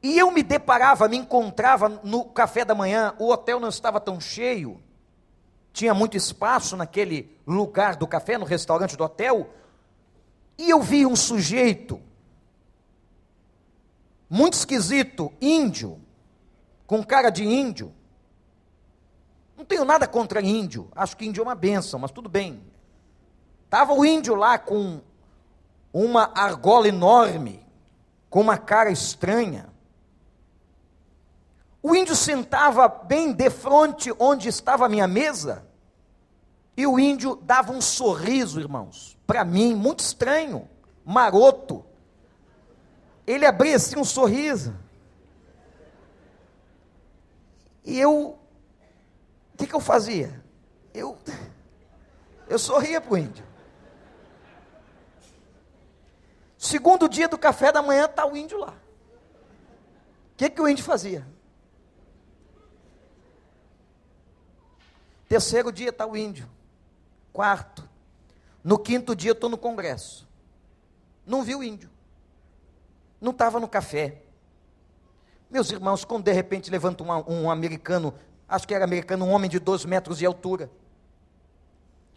[0.04, 4.22] E eu me deparava, me encontrava no café da manhã, o hotel não estava tão
[4.22, 4.80] cheio,
[5.74, 9.50] tinha muito espaço naquele lugar do café, no restaurante do hotel,
[10.58, 12.00] e eu vi um sujeito,
[14.30, 16.00] muito esquisito, índio,
[16.86, 17.94] com cara de índio.
[19.56, 22.62] Não tenho nada contra índio, acho que índio é uma benção, mas tudo bem.
[23.66, 25.02] Estava o índio lá com
[25.92, 27.66] uma argola enorme,
[28.30, 29.70] com uma cara estranha.
[31.82, 35.66] O índio sentava bem de frente onde estava a minha mesa,
[36.78, 40.70] e o índio dava um sorriso, irmãos, para mim, muito estranho,
[41.04, 41.84] maroto.
[43.28, 44.74] Ele abria assim um sorriso.
[47.84, 48.40] E eu,
[49.54, 50.44] o que, que eu fazia?
[50.94, 51.18] Eu,
[52.48, 53.46] eu sorria para o índio.
[56.58, 58.74] Segundo dia do café da manhã, está o índio lá.
[60.34, 61.28] O que, que o índio fazia?
[65.28, 66.50] Terceiro dia está o índio.
[67.34, 67.88] Quarto.
[68.64, 70.28] No quinto dia estou no congresso.
[71.26, 71.97] Não vi o índio.
[73.20, 74.22] Não estava no café.
[75.50, 78.14] Meus irmãos, quando de repente levanta um, um americano,
[78.48, 80.70] acho que era americano, um homem de 12 metros de altura,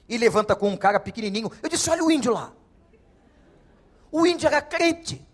[0.08, 2.52] e levanta com um cara pequenininho, eu disse: Olha o índio lá.
[4.10, 5.24] O índio era crente,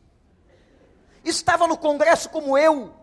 [1.25, 2.95] estava no congresso como eu,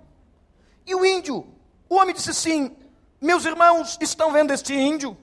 [0.86, 1.48] e o índio,
[1.90, 2.76] o homem disse assim:
[3.20, 5.18] Meus irmãos, estão vendo este índio?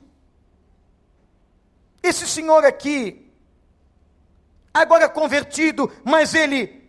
[2.03, 3.31] Esse senhor aqui,
[4.73, 6.80] agora convertido, mas ele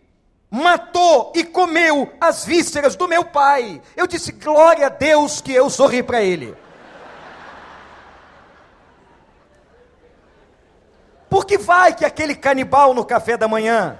[0.52, 3.80] matou e comeu as vísceras do meu pai.
[3.96, 6.54] Eu disse, glória a Deus que eu sorri para ele.
[11.30, 13.98] Porque vai que aquele canibal no café da manhã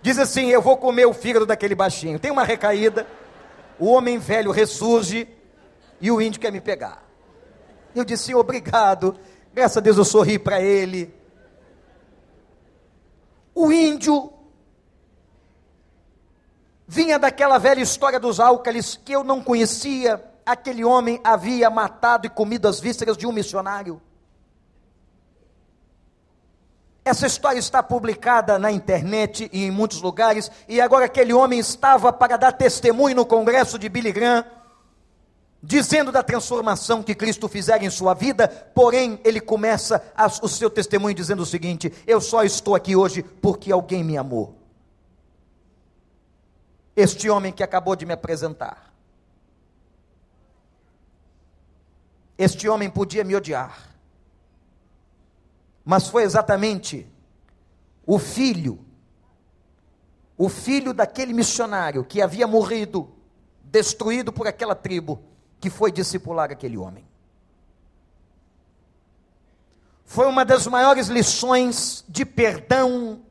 [0.00, 2.18] diz assim: Eu vou comer o fígado daquele baixinho.
[2.18, 3.06] Tem uma recaída,
[3.78, 5.28] o homem velho ressurge
[6.00, 7.04] e o índio quer me pegar.
[7.94, 9.20] Eu disse: Obrigado.
[9.52, 11.14] Graças a Deus eu sorri para ele.
[13.54, 14.32] O índio
[16.90, 20.20] vinha daquela velha história dos álcalis que eu não conhecia.
[20.44, 24.02] Aquele homem havia matado e comido as vísceras de um missionário.
[27.04, 32.12] Essa história está publicada na internet e em muitos lugares, e agora aquele homem estava
[32.12, 34.44] para dar testemunho no congresso de Billy Graham
[35.62, 40.68] dizendo da transformação que Cristo fizera em sua vida, porém ele começa a, o seu
[40.68, 44.59] testemunho dizendo o seguinte: Eu só estou aqui hoje porque alguém me amou.
[47.00, 48.92] Este homem que acabou de me apresentar.
[52.36, 53.88] Este homem podia me odiar,
[55.82, 57.10] mas foi exatamente
[58.04, 58.84] o filho,
[60.36, 63.10] o filho daquele missionário que havia morrido,
[63.64, 65.22] destruído por aquela tribo,
[65.58, 67.08] que foi discipular aquele homem.
[70.04, 73.22] Foi uma das maiores lições de perdão,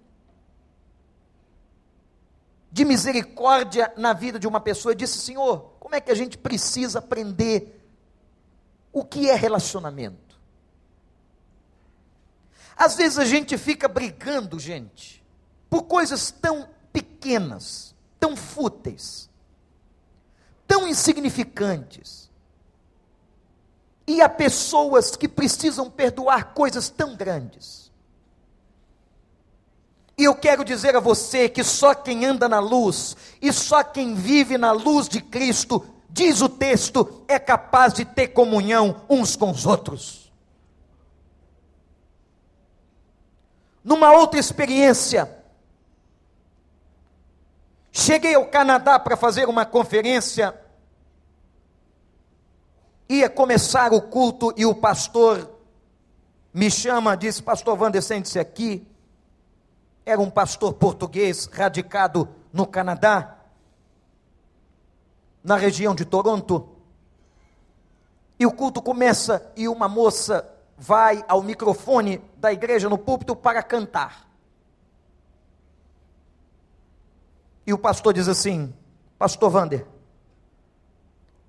[2.71, 4.95] de misericórdia na vida de uma pessoa.
[4.95, 7.83] Disse, Senhor, como é que a gente precisa aprender
[8.91, 10.39] o que é relacionamento?
[12.75, 15.23] Às vezes a gente fica brigando, gente,
[15.69, 19.29] por coisas tão pequenas, tão fúteis
[20.69, 22.29] tão insignificantes.
[24.05, 27.88] E há pessoas que precisam perdoar coisas tão grandes.
[30.19, 34.13] E eu quero dizer a você que só quem anda na luz e só quem
[34.13, 39.49] vive na luz de Cristo, diz o texto, é capaz de ter comunhão uns com
[39.49, 40.29] os outros.
[43.81, 45.39] Numa outra experiência,
[47.91, 50.57] Cheguei ao Canadá para fazer uma conferência.
[53.07, 55.49] Ia começar o culto e o pastor
[56.53, 58.87] me chama, disse: Pastor Wander, sente-se aqui.
[60.09, 63.37] Era um pastor português radicado no Canadá,
[65.43, 66.67] na região de Toronto.
[68.39, 73.61] E o culto começa e uma moça vai ao microfone da igreja no púlpito para
[73.61, 74.27] cantar.
[77.63, 78.73] E o pastor diz assim:
[79.15, 79.85] Pastor Vander,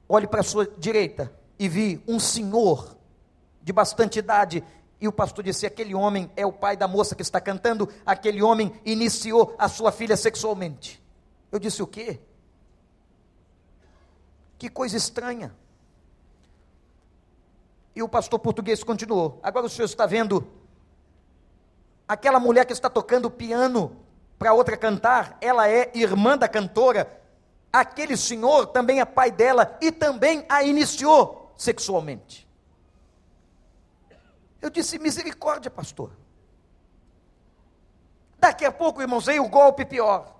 [0.06, 2.94] olhe para a sua direita e vi um senhor
[3.62, 4.62] de bastante idade.
[5.00, 8.42] E o pastor disse: Aquele homem é o pai da moça que está cantando, aquele
[8.42, 11.02] homem iniciou a sua filha sexualmente.
[11.50, 12.20] Eu disse: O quê?
[14.58, 15.54] Que coisa estranha.
[17.96, 20.46] E o pastor português continuou: Agora o senhor está vendo
[22.06, 23.96] aquela mulher que está tocando piano
[24.38, 27.20] para outra cantar, ela é irmã da cantora,
[27.72, 32.49] aquele senhor também é pai dela e também a iniciou sexualmente.
[34.60, 36.12] Eu disse: misericórdia, pastor.
[38.38, 40.36] Daqui a pouco, irmãos, veio o golpe pior.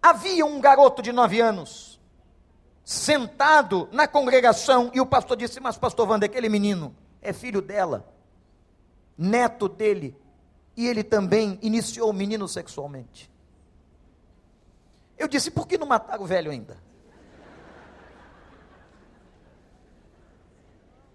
[0.00, 2.00] Havia um garoto de nove anos
[2.84, 8.06] sentado na congregação e o pastor disse: Mas, pastor Wander, aquele menino é filho dela,
[9.16, 10.16] neto dele,
[10.76, 13.30] e ele também iniciou o menino sexualmente.
[15.16, 16.76] Eu disse: por que não matar o velho ainda?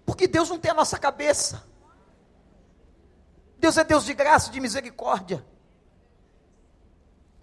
[0.09, 1.63] Porque Deus não tem a nossa cabeça.
[3.59, 5.45] Deus é Deus de graça e de misericórdia.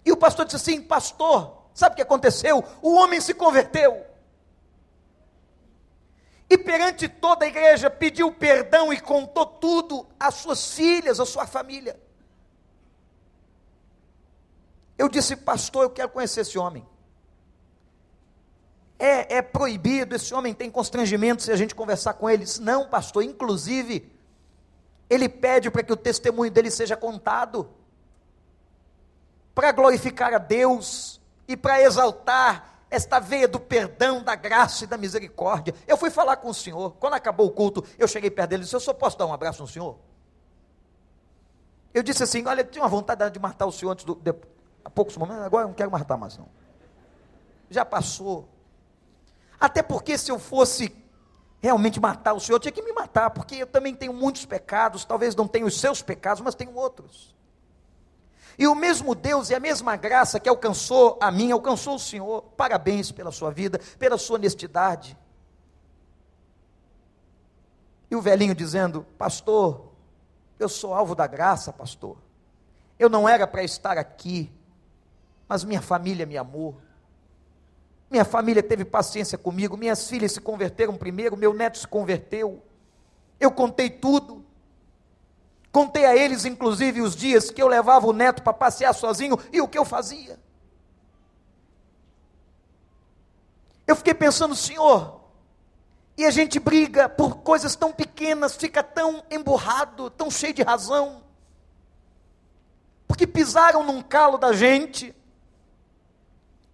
[0.03, 2.61] E o pastor disse assim: Pastor, sabe o que aconteceu?
[2.81, 4.05] O homem se converteu.
[6.49, 11.47] E perante toda a igreja pediu perdão e contou tudo às suas filhas, à sua
[11.47, 11.97] família.
[14.97, 16.85] Eu disse, pastor, eu quero conhecer esse homem.
[18.99, 22.43] É, é proibido, esse homem tem constrangimento se a gente conversar com ele.
[22.43, 24.11] Disse, não, pastor, inclusive,
[25.09, 27.69] ele pede para que o testemunho dele seja contado,
[29.53, 34.97] para glorificar a Deus e para exaltar esta veia do perdão, da graça e da
[34.97, 35.73] misericórdia.
[35.87, 38.63] Eu fui falar com o senhor, quando acabou o culto, eu cheguei perto dele e
[38.63, 39.97] disse: Eu só posso dar um abraço no senhor?
[41.93, 44.33] Eu disse assim: Olha, eu tinha uma vontade de matar o senhor antes do, de,
[44.83, 46.47] há poucos momentos, agora eu não quero matar mais não.
[47.69, 48.47] Já passou.
[49.59, 50.95] Até porque se eu fosse
[51.59, 55.35] realmente matar o senhor, tinha que me matar, porque eu também tenho muitos pecados, talvez
[55.35, 57.35] não tenha os seus pecados, mas tenho outros.
[58.57, 62.41] E o mesmo Deus e a mesma graça que alcançou a mim, alcançou o Senhor.
[62.57, 65.15] Parabéns pela sua vida, pela sua honestidade.
[68.09, 69.91] E o velhinho dizendo: Pastor,
[70.57, 72.17] eu sou alvo da graça, pastor.
[72.97, 74.51] Eu não era para estar aqui,
[75.47, 76.75] mas minha família me amou.
[78.09, 82.63] Minha família teve paciência comigo, minhas filhas se converteram primeiro, meu neto se converteu.
[83.39, 84.45] Eu contei tudo.
[85.71, 89.61] Contei a eles, inclusive, os dias que eu levava o neto para passear sozinho e
[89.61, 90.39] o que eu fazia.
[93.85, 95.21] Eu fiquei pensando, Senhor,
[96.17, 101.23] e a gente briga por coisas tão pequenas, fica tão emburrado, tão cheio de razão,
[103.07, 105.15] porque pisaram num calo da gente,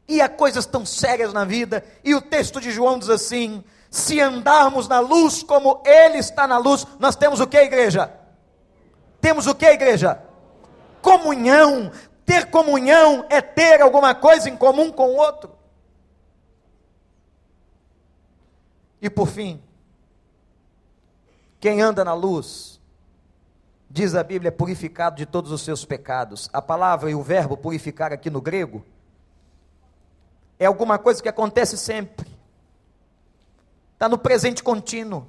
[0.07, 4.19] e há coisas tão sérias na vida, e o texto de João diz assim: se
[4.19, 8.11] andarmos na luz como Ele está na luz, nós temos o que, igreja?
[9.21, 10.21] Temos o que, igreja?
[11.01, 11.91] Comunhão.
[12.25, 15.51] Ter comunhão é ter alguma coisa em comum com o outro.
[19.01, 19.61] E por fim,
[21.59, 22.79] quem anda na luz,
[23.89, 26.49] diz a Bíblia, é purificado de todos os seus pecados.
[26.53, 28.85] A palavra e o verbo purificar aqui no grego
[30.64, 32.28] é alguma coisa que acontece sempre,
[33.95, 35.28] está no presente contínuo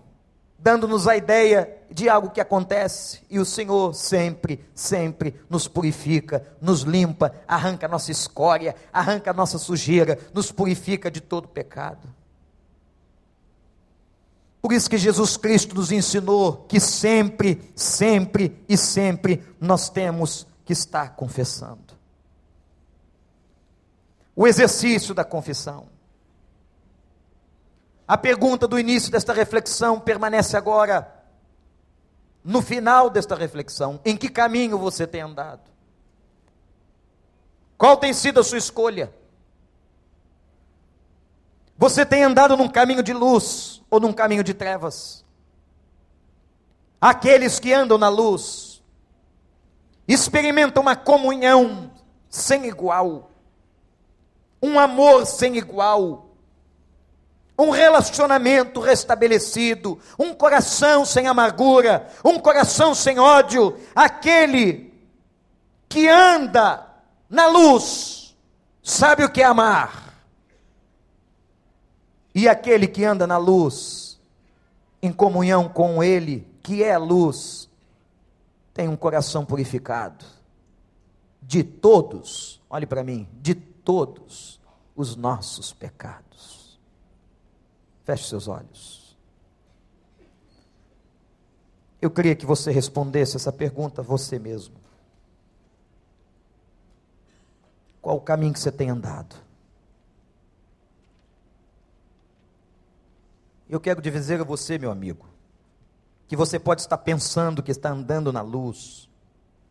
[0.65, 6.81] dando-nos a ideia de algo que acontece, e o Senhor sempre, sempre nos purifica, nos
[6.81, 12.09] limpa, arranca a nossa escória, arranca a nossa sujeira, nos purifica de todo pecado.
[14.63, 20.73] Por isso que Jesus Cristo nos ensinou que sempre, sempre e sempre nós temos que
[20.73, 21.84] estar confessando.
[24.37, 25.89] O exercício da confissão.
[28.07, 31.11] A pergunta do início desta reflexão permanece agora
[32.45, 35.63] no final desta reflexão: em que caminho você tem andado?
[37.79, 39.13] Qual tem sido a sua escolha?
[41.77, 45.25] Você tem andado num caminho de luz ou num caminho de trevas?
[47.01, 48.83] Aqueles que andam na luz
[50.07, 51.91] experimentam uma comunhão
[52.29, 53.31] sem igual,
[54.65, 56.31] um amor sem igual,
[57.59, 64.91] um relacionamento restabelecido, um coração sem amargura, um coração sem ódio, aquele
[65.87, 66.87] que anda
[67.29, 68.35] na luz,
[68.83, 70.15] sabe o que é amar.
[72.35, 74.19] E aquele que anda na luz,
[75.03, 77.69] em comunhão com Ele, que é luz,
[78.73, 80.25] tem um coração purificado.
[81.43, 84.61] De todos, olhe para mim, de todos
[84.97, 86.79] os nossos pecados.
[88.05, 89.17] Feche seus olhos.
[92.01, 94.77] Eu queria que você respondesse essa pergunta você mesmo.
[98.03, 99.35] Qual o caminho que você tem andado?
[103.67, 105.27] Eu quero dizer a você, meu amigo,
[106.29, 109.09] que você pode estar pensando que está andando na luz,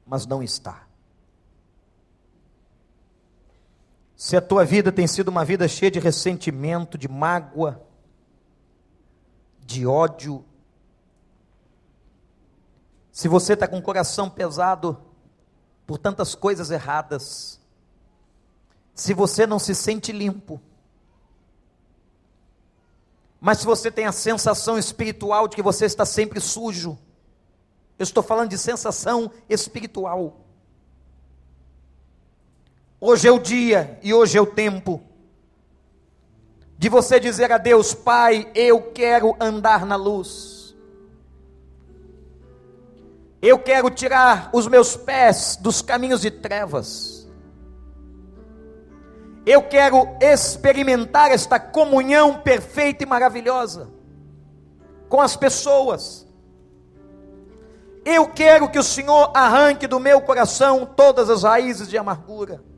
[0.06, 0.88] mas não está.
[4.16, 7.86] Se a tua vida tem sido uma vida cheia de ressentimento, de mágoa,
[9.60, 10.46] de ódio,
[13.12, 15.00] se você está com o coração pesado
[15.86, 17.60] por tantas coisas erradas,
[18.96, 20.60] se você não se sente limpo,
[23.40, 26.98] mas se você tem a sensação espiritual de que você está sempre sujo,
[28.00, 30.43] eu estou falando de sensação espiritual.
[33.06, 35.04] Hoje é o dia e hoje é o tempo
[36.78, 40.74] de você dizer a Deus, Pai, eu quero andar na luz.
[43.42, 47.30] Eu quero tirar os meus pés dos caminhos de trevas.
[49.46, 53.90] Eu quero experimentar esta comunhão perfeita e maravilhosa
[55.10, 56.26] com as pessoas.
[58.06, 62.72] Eu quero que o Senhor arranque do meu coração todas as raízes de amargura.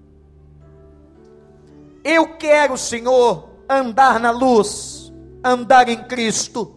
[2.07, 5.11] Eu quero, Senhor, andar na luz,
[5.43, 6.71] andar em Cristo.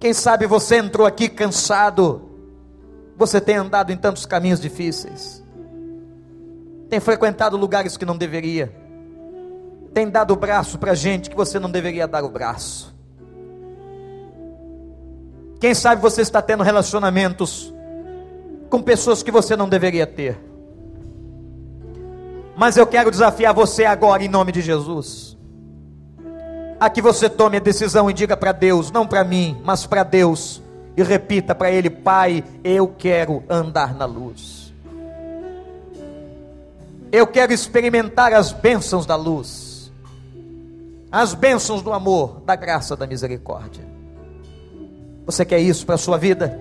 [0.00, 2.28] Quem sabe você entrou aqui cansado,
[3.16, 5.40] você tem andado em tantos caminhos difíceis,
[6.88, 8.74] tem frequentado lugares que não deveria,
[9.94, 12.92] tem dado o braço para gente que você não deveria dar o braço.
[15.60, 17.72] Quem sabe você está tendo relacionamentos
[18.68, 20.49] com pessoas que você não deveria ter.
[22.60, 25.34] Mas eu quero desafiar você agora em nome de Jesus.
[26.78, 30.02] A que você tome a decisão e diga para Deus, não para mim, mas para
[30.02, 30.60] Deus,
[30.94, 34.74] e repita para Ele: Pai, eu quero andar na luz.
[37.10, 39.90] Eu quero experimentar as bênçãos da luz,
[41.10, 43.86] as bênçãos do amor, da graça, da misericórdia.
[45.24, 46.60] Você quer isso para a sua vida?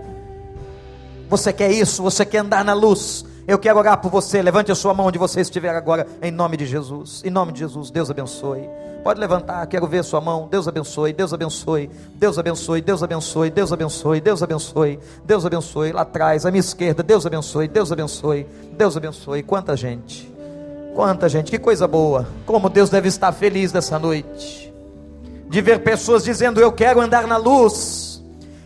[1.30, 2.02] Você quer isso?
[2.04, 3.26] Você quer andar na luz?
[3.50, 4.44] Eu quero orar por você.
[4.44, 7.24] Levante a sua mão onde você estiver agora, em nome de Jesus.
[7.26, 8.70] Em nome de Jesus, Deus abençoe.
[9.04, 10.48] Pode levantar, quero ver sua mão.
[10.48, 15.92] Deus abençoe, Deus abençoe, Deus abençoe, Deus abençoe, Deus abençoe, Deus abençoe, Deus abençoe.
[15.92, 18.46] Lá atrás, à minha esquerda, Deus abençoe, Deus abençoe,
[18.78, 19.42] Deus abençoe.
[19.42, 20.32] Quanta gente,
[20.94, 22.28] quanta gente, que coisa boa.
[22.46, 24.72] Como Deus deve estar feliz nessa noite,
[25.50, 28.24] de ver pessoas dizendo: Eu quero andar na luz.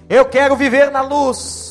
[0.10, 1.63] Eu quero viver na luz.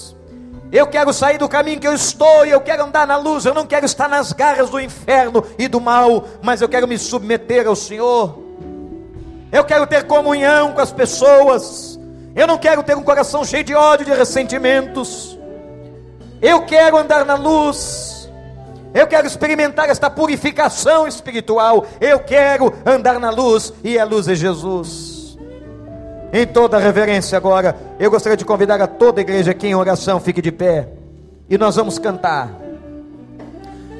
[0.73, 3.45] Eu quero sair do caminho que eu estou e eu quero andar na luz.
[3.45, 6.97] Eu não quero estar nas garras do inferno e do mal, mas eu quero me
[6.97, 8.43] submeter ao Senhor.
[9.53, 12.01] Eu quero ter comunhão com as pessoas.
[12.35, 15.39] Eu não quero ter um coração cheio de ódio, de ressentimentos.
[16.41, 18.31] Eu quero andar na luz.
[18.95, 21.85] Eu quero experimentar esta purificação espiritual.
[22.01, 25.12] Eu quero andar na luz e a luz é Jesus.
[26.33, 30.19] Em toda reverência agora, eu gostaria de convidar a toda a igreja aqui em oração,
[30.19, 30.89] fique de pé.
[31.49, 32.59] E nós vamos cantar.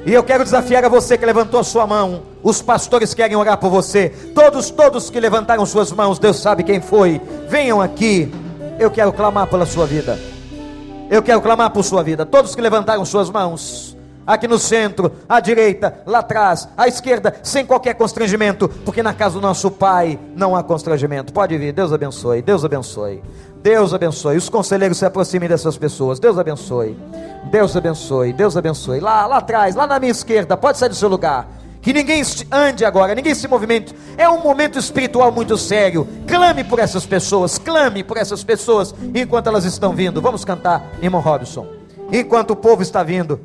[0.05, 2.23] E eu quero desafiar a você que levantou a sua mão.
[2.41, 4.09] Os pastores querem orar por você.
[4.33, 7.21] Todos, todos que levantaram suas mãos, Deus sabe quem foi.
[7.47, 8.33] Venham aqui.
[8.79, 10.19] Eu quero clamar pela sua vida.
[11.11, 12.25] Eu quero clamar por sua vida.
[12.25, 13.92] Todos que levantaram suas mãos
[14.25, 19.35] aqui no centro, à direita, lá atrás, à esquerda, sem qualquer constrangimento, porque na casa
[19.35, 21.33] do nosso Pai não há constrangimento.
[21.33, 23.21] Pode vir, Deus abençoe, Deus abençoe.
[23.63, 24.35] Deus abençoe.
[24.35, 26.19] Os conselheiros se aproximem dessas pessoas.
[26.19, 26.97] Deus abençoe.
[27.49, 28.33] Deus abençoe.
[28.33, 28.99] Deus abençoe.
[28.99, 31.47] Lá, lá atrás, lá na minha esquerda, pode sair do seu lugar.
[31.81, 32.21] Que ninguém
[32.51, 33.95] ande agora, ninguém se movimente.
[34.17, 36.07] É um momento espiritual muito sério.
[36.27, 40.21] Clame por essas pessoas, clame por essas pessoas enquanto elas estão vindo.
[40.21, 41.65] Vamos cantar, irmão Robson.
[42.11, 43.39] Enquanto o povo está vindo.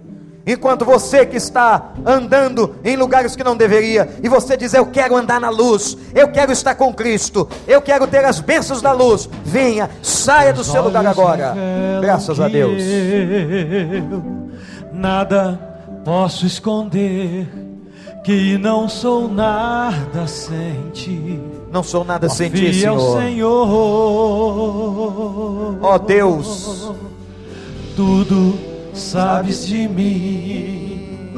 [0.49, 5.15] Enquanto você que está andando em lugares que não deveria, e você diz: Eu quero
[5.15, 9.29] andar na luz, eu quero estar com Cristo, eu quero ter as bênçãos da luz,
[9.45, 11.55] venha, saia do seu lugar agora.
[12.01, 12.83] Graças a Deus.
[14.91, 15.61] nada
[16.03, 17.47] posso esconder,
[18.25, 21.39] que não sou nada sem ti.
[21.71, 23.21] Não sou nada sem ti, Senhor.
[23.21, 23.69] Senhor.
[25.83, 26.91] Ó oh, Deus,
[27.95, 31.31] tudo sabes de mim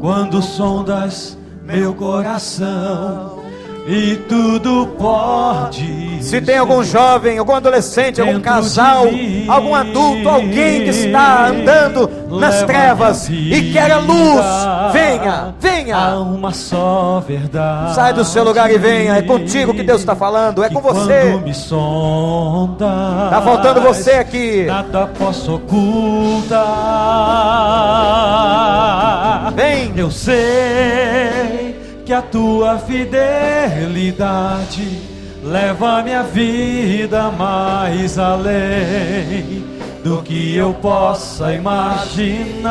[0.00, 3.45] quando sondas meu coração
[3.86, 6.18] e tudo pode.
[6.20, 9.04] Se tem algum jovem, algum adolescente, algum casal,
[9.46, 14.44] algum adulto, alguém que está andando nas trevas e quer a luz,
[14.92, 15.96] venha, venha.
[15.96, 17.94] Há uma só verdade.
[17.94, 19.16] Sai do seu lugar e venha.
[19.16, 21.36] É contigo que Deus está falando, é com você.
[21.44, 24.64] Me está faltando você aqui.
[24.64, 26.66] Nada posso ocultar.
[29.54, 29.92] Vem.
[29.96, 31.65] Eu sei
[32.06, 35.00] que a tua fidelidade
[35.42, 39.64] leva minha vida mais além
[40.04, 42.70] do que eu possa imaginar.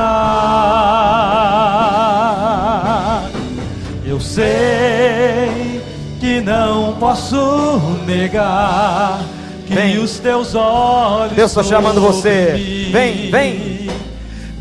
[4.06, 5.82] Eu sei
[6.22, 9.20] que não posso negar
[9.68, 9.98] que vem.
[9.98, 12.88] os teus olhos Deus está chamando você.
[12.90, 13.76] Vem, vem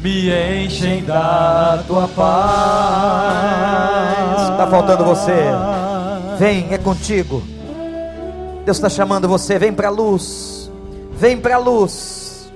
[0.04, 4.13] me enchem da tua paz.
[4.54, 5.32] Está faltando você.
[6.38, 7.42] Vem, é contigo.
[8.64, 9.58] Deus está chamando você.
[9.58, 10.70] Vem para a luz.
[11.12, 12.52] Vem para a luz.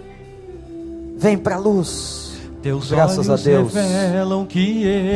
[1.16, 2.32] Vem para a luz.
[2.62, 3.72] Teus Graças a Deus.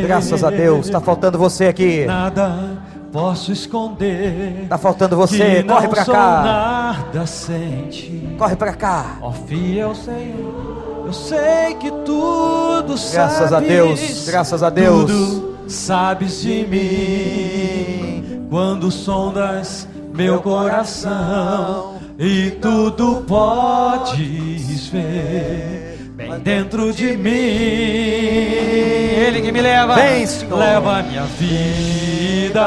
[0.02, 0.86] Graças a Deus.
[0.86, 2.04] Está faltando você aqui.
[2.04, 4.64] Nada posso esconder.
[4.64, 5.62] Está faltando você.
[5.62, 6.42] Corre para cá.
[6.42, 8.34] Nada sente.
[8.36, 9.18] Corre para cá.
[9.22, 11.04] Ó fiel Senhor.
[11.06, 13.12] Eu sei que tudo sabes.
[13.12, 15.10] Graças a Deus, graças a Deus.
[15.10, 27.16] Tudo sabes de mim quando sondas meu coração e tudo podes ver bem dentro de
[27.16, 27.30] mim.
[29.26, 30.58] Ele que me leva, vem, Senhor.
[30.58, 32.60] leva minha vida.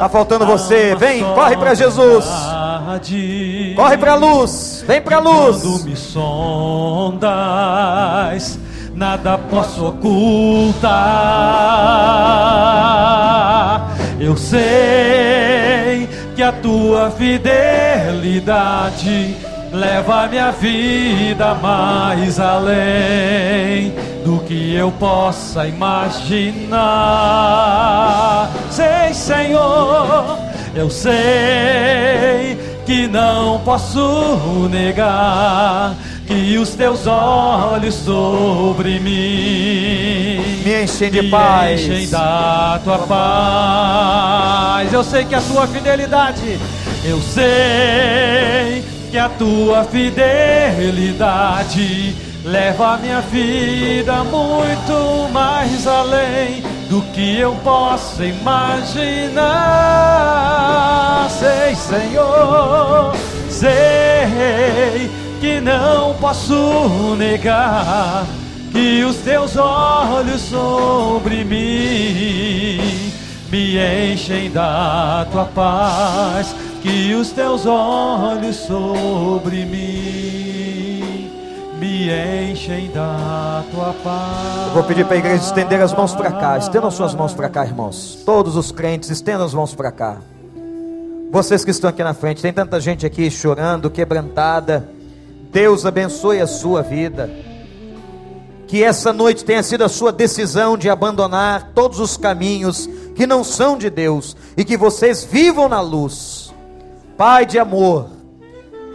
[0.00, 2.24] Tá faltando você, vem, corre para Jesus.
[3.76, 5.62] Corre para a luz, vem para a luz.
[5.62, 7.28] Quando me sondas,
[8.98, 10.90] nada posso ocultar.
[14.18, 18.66] Eu sei que a tua fidelidade
[19.72, 23.94] leva minha vida mais além
[24.24, 26.80] do que eu possa imaginar.
[28.68, 30.40] Sei, Senhor,
[30.74, 35.94] eu sei que não posso negar
[36.28, 44.92] que os teus olhos sobre mim me enchem de paz, me enchem da tua paz.
[44.92, 46.58] Eu sei que a tua fidelidade,
[47.02, 51.34] eu sei que a tua fidelidade
[52.44, 59.38] leva a minha vida muito mais além do que eu possa imaginar.
[61.30, 63.14] Sei, Senhor,
[63.48, 65.08] sei
[65.40, 68.26] que não posso negar
[68.72, 73.12] que os teus olhos sobre mim
[73.50, 81.30] me enchem da tua paz, que os teus olhos sobre mim
[81.80, 82.10] me
[82.50, 84.66] enchem da tua paz.
[84.68, 86.58] Eu vou pedir para a igreja estender as mãos para cá.
[86.58, 88.18] Estendam suas mãos para cá, irmãos.
[88.26, 90.18] Todos os crentes, estendam as mãos para cá.
[91.30, 94.97] Vocês que estão aqui na frente, tem tanta gente aqui chorando, quebrantada.
[95.58, 97.28] Deus abençoe a sua vida.
[98.68, 103.42] Que essa noite tenha sido a sua decisão de abandonar todos os caminhos que não
[103.42, 106.54] são de Deus e que vocês vivam na luz.
[107.16, 108.08] Pai de amor,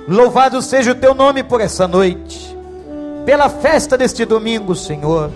[0.08, 2.58] louvado seja o teu nome por essa noite,
[3.26, 5.32] pela festa deste domingo, Senhor,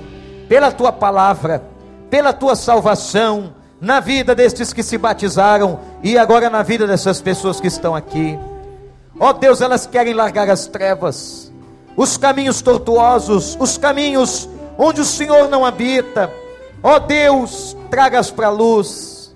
[0.48, 1.62] pela tua palavra,
[2.10, 7.60] pela tua salvação na vida destes que se batizaram e agora na vida dessas pessoas
[7.60, 8.40] que estão aqui.
[9.20, 11.52] Ó oh Deus, elas querem largar as trevas,
[11.96, 14.48] os caminhos tortuosos, os caminhos
[14.78, 16.32] onde o Senhor não habita.
[16.84, 19.36] Ó oh Deus, tragas para a luz,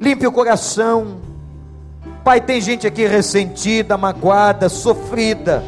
[0.00, 1.18] limpe o coração.
[2.22, 5.64] Pai, tem gente aqui ressentida, magoada, sofrida,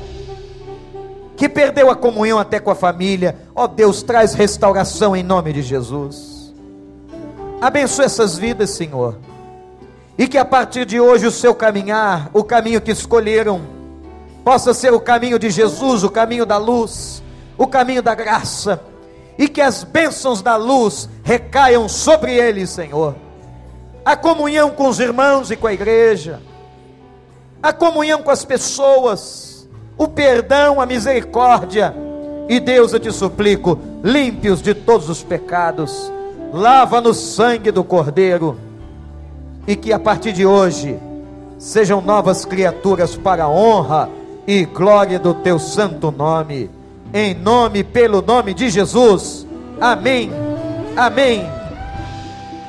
[1.37, 3.37] que perdeu a comunhão até com a família.
[3.57, 6.55] Ó oh Deus, traz restauração em nome de Jesus.
[7.61, 9.17] Abençoe essas vidas, Senhor
[10.17, 13.63] e que a partir de hoje o seu caminhar, o caminho que escolheram,
[14.45, 17.23] possa ser o caminho de Jesus, o caminho da luz,
[17.57, 18.81] o caminho da graça,
[19.39, 23.15] e que as bênçãos da luz recaiam sobre eles, Senhor.
[24.05, 26.41] A comunhão com os irmãos e com a igreja,
[27.63, 31.95] a comunhão com as pessoas, o perdão, a misericórdia,
[32.49, 36.13] e Deus, eu te suplico, limpe-os de todos os pecados,
[36.53, 38.72] lava no sangue do Cordeiro
[39.67, 40.99] e que a partir de hoje
[41.59, 44.09] sejam novas criaturas para a honra
[44.47, 46.71] e glória do teu santo nome.
[47.15, 49.47] Em nome, pelo nome de Jesus.
[49.81, 50.31] Amém.
[50.97, 51.62] Amém.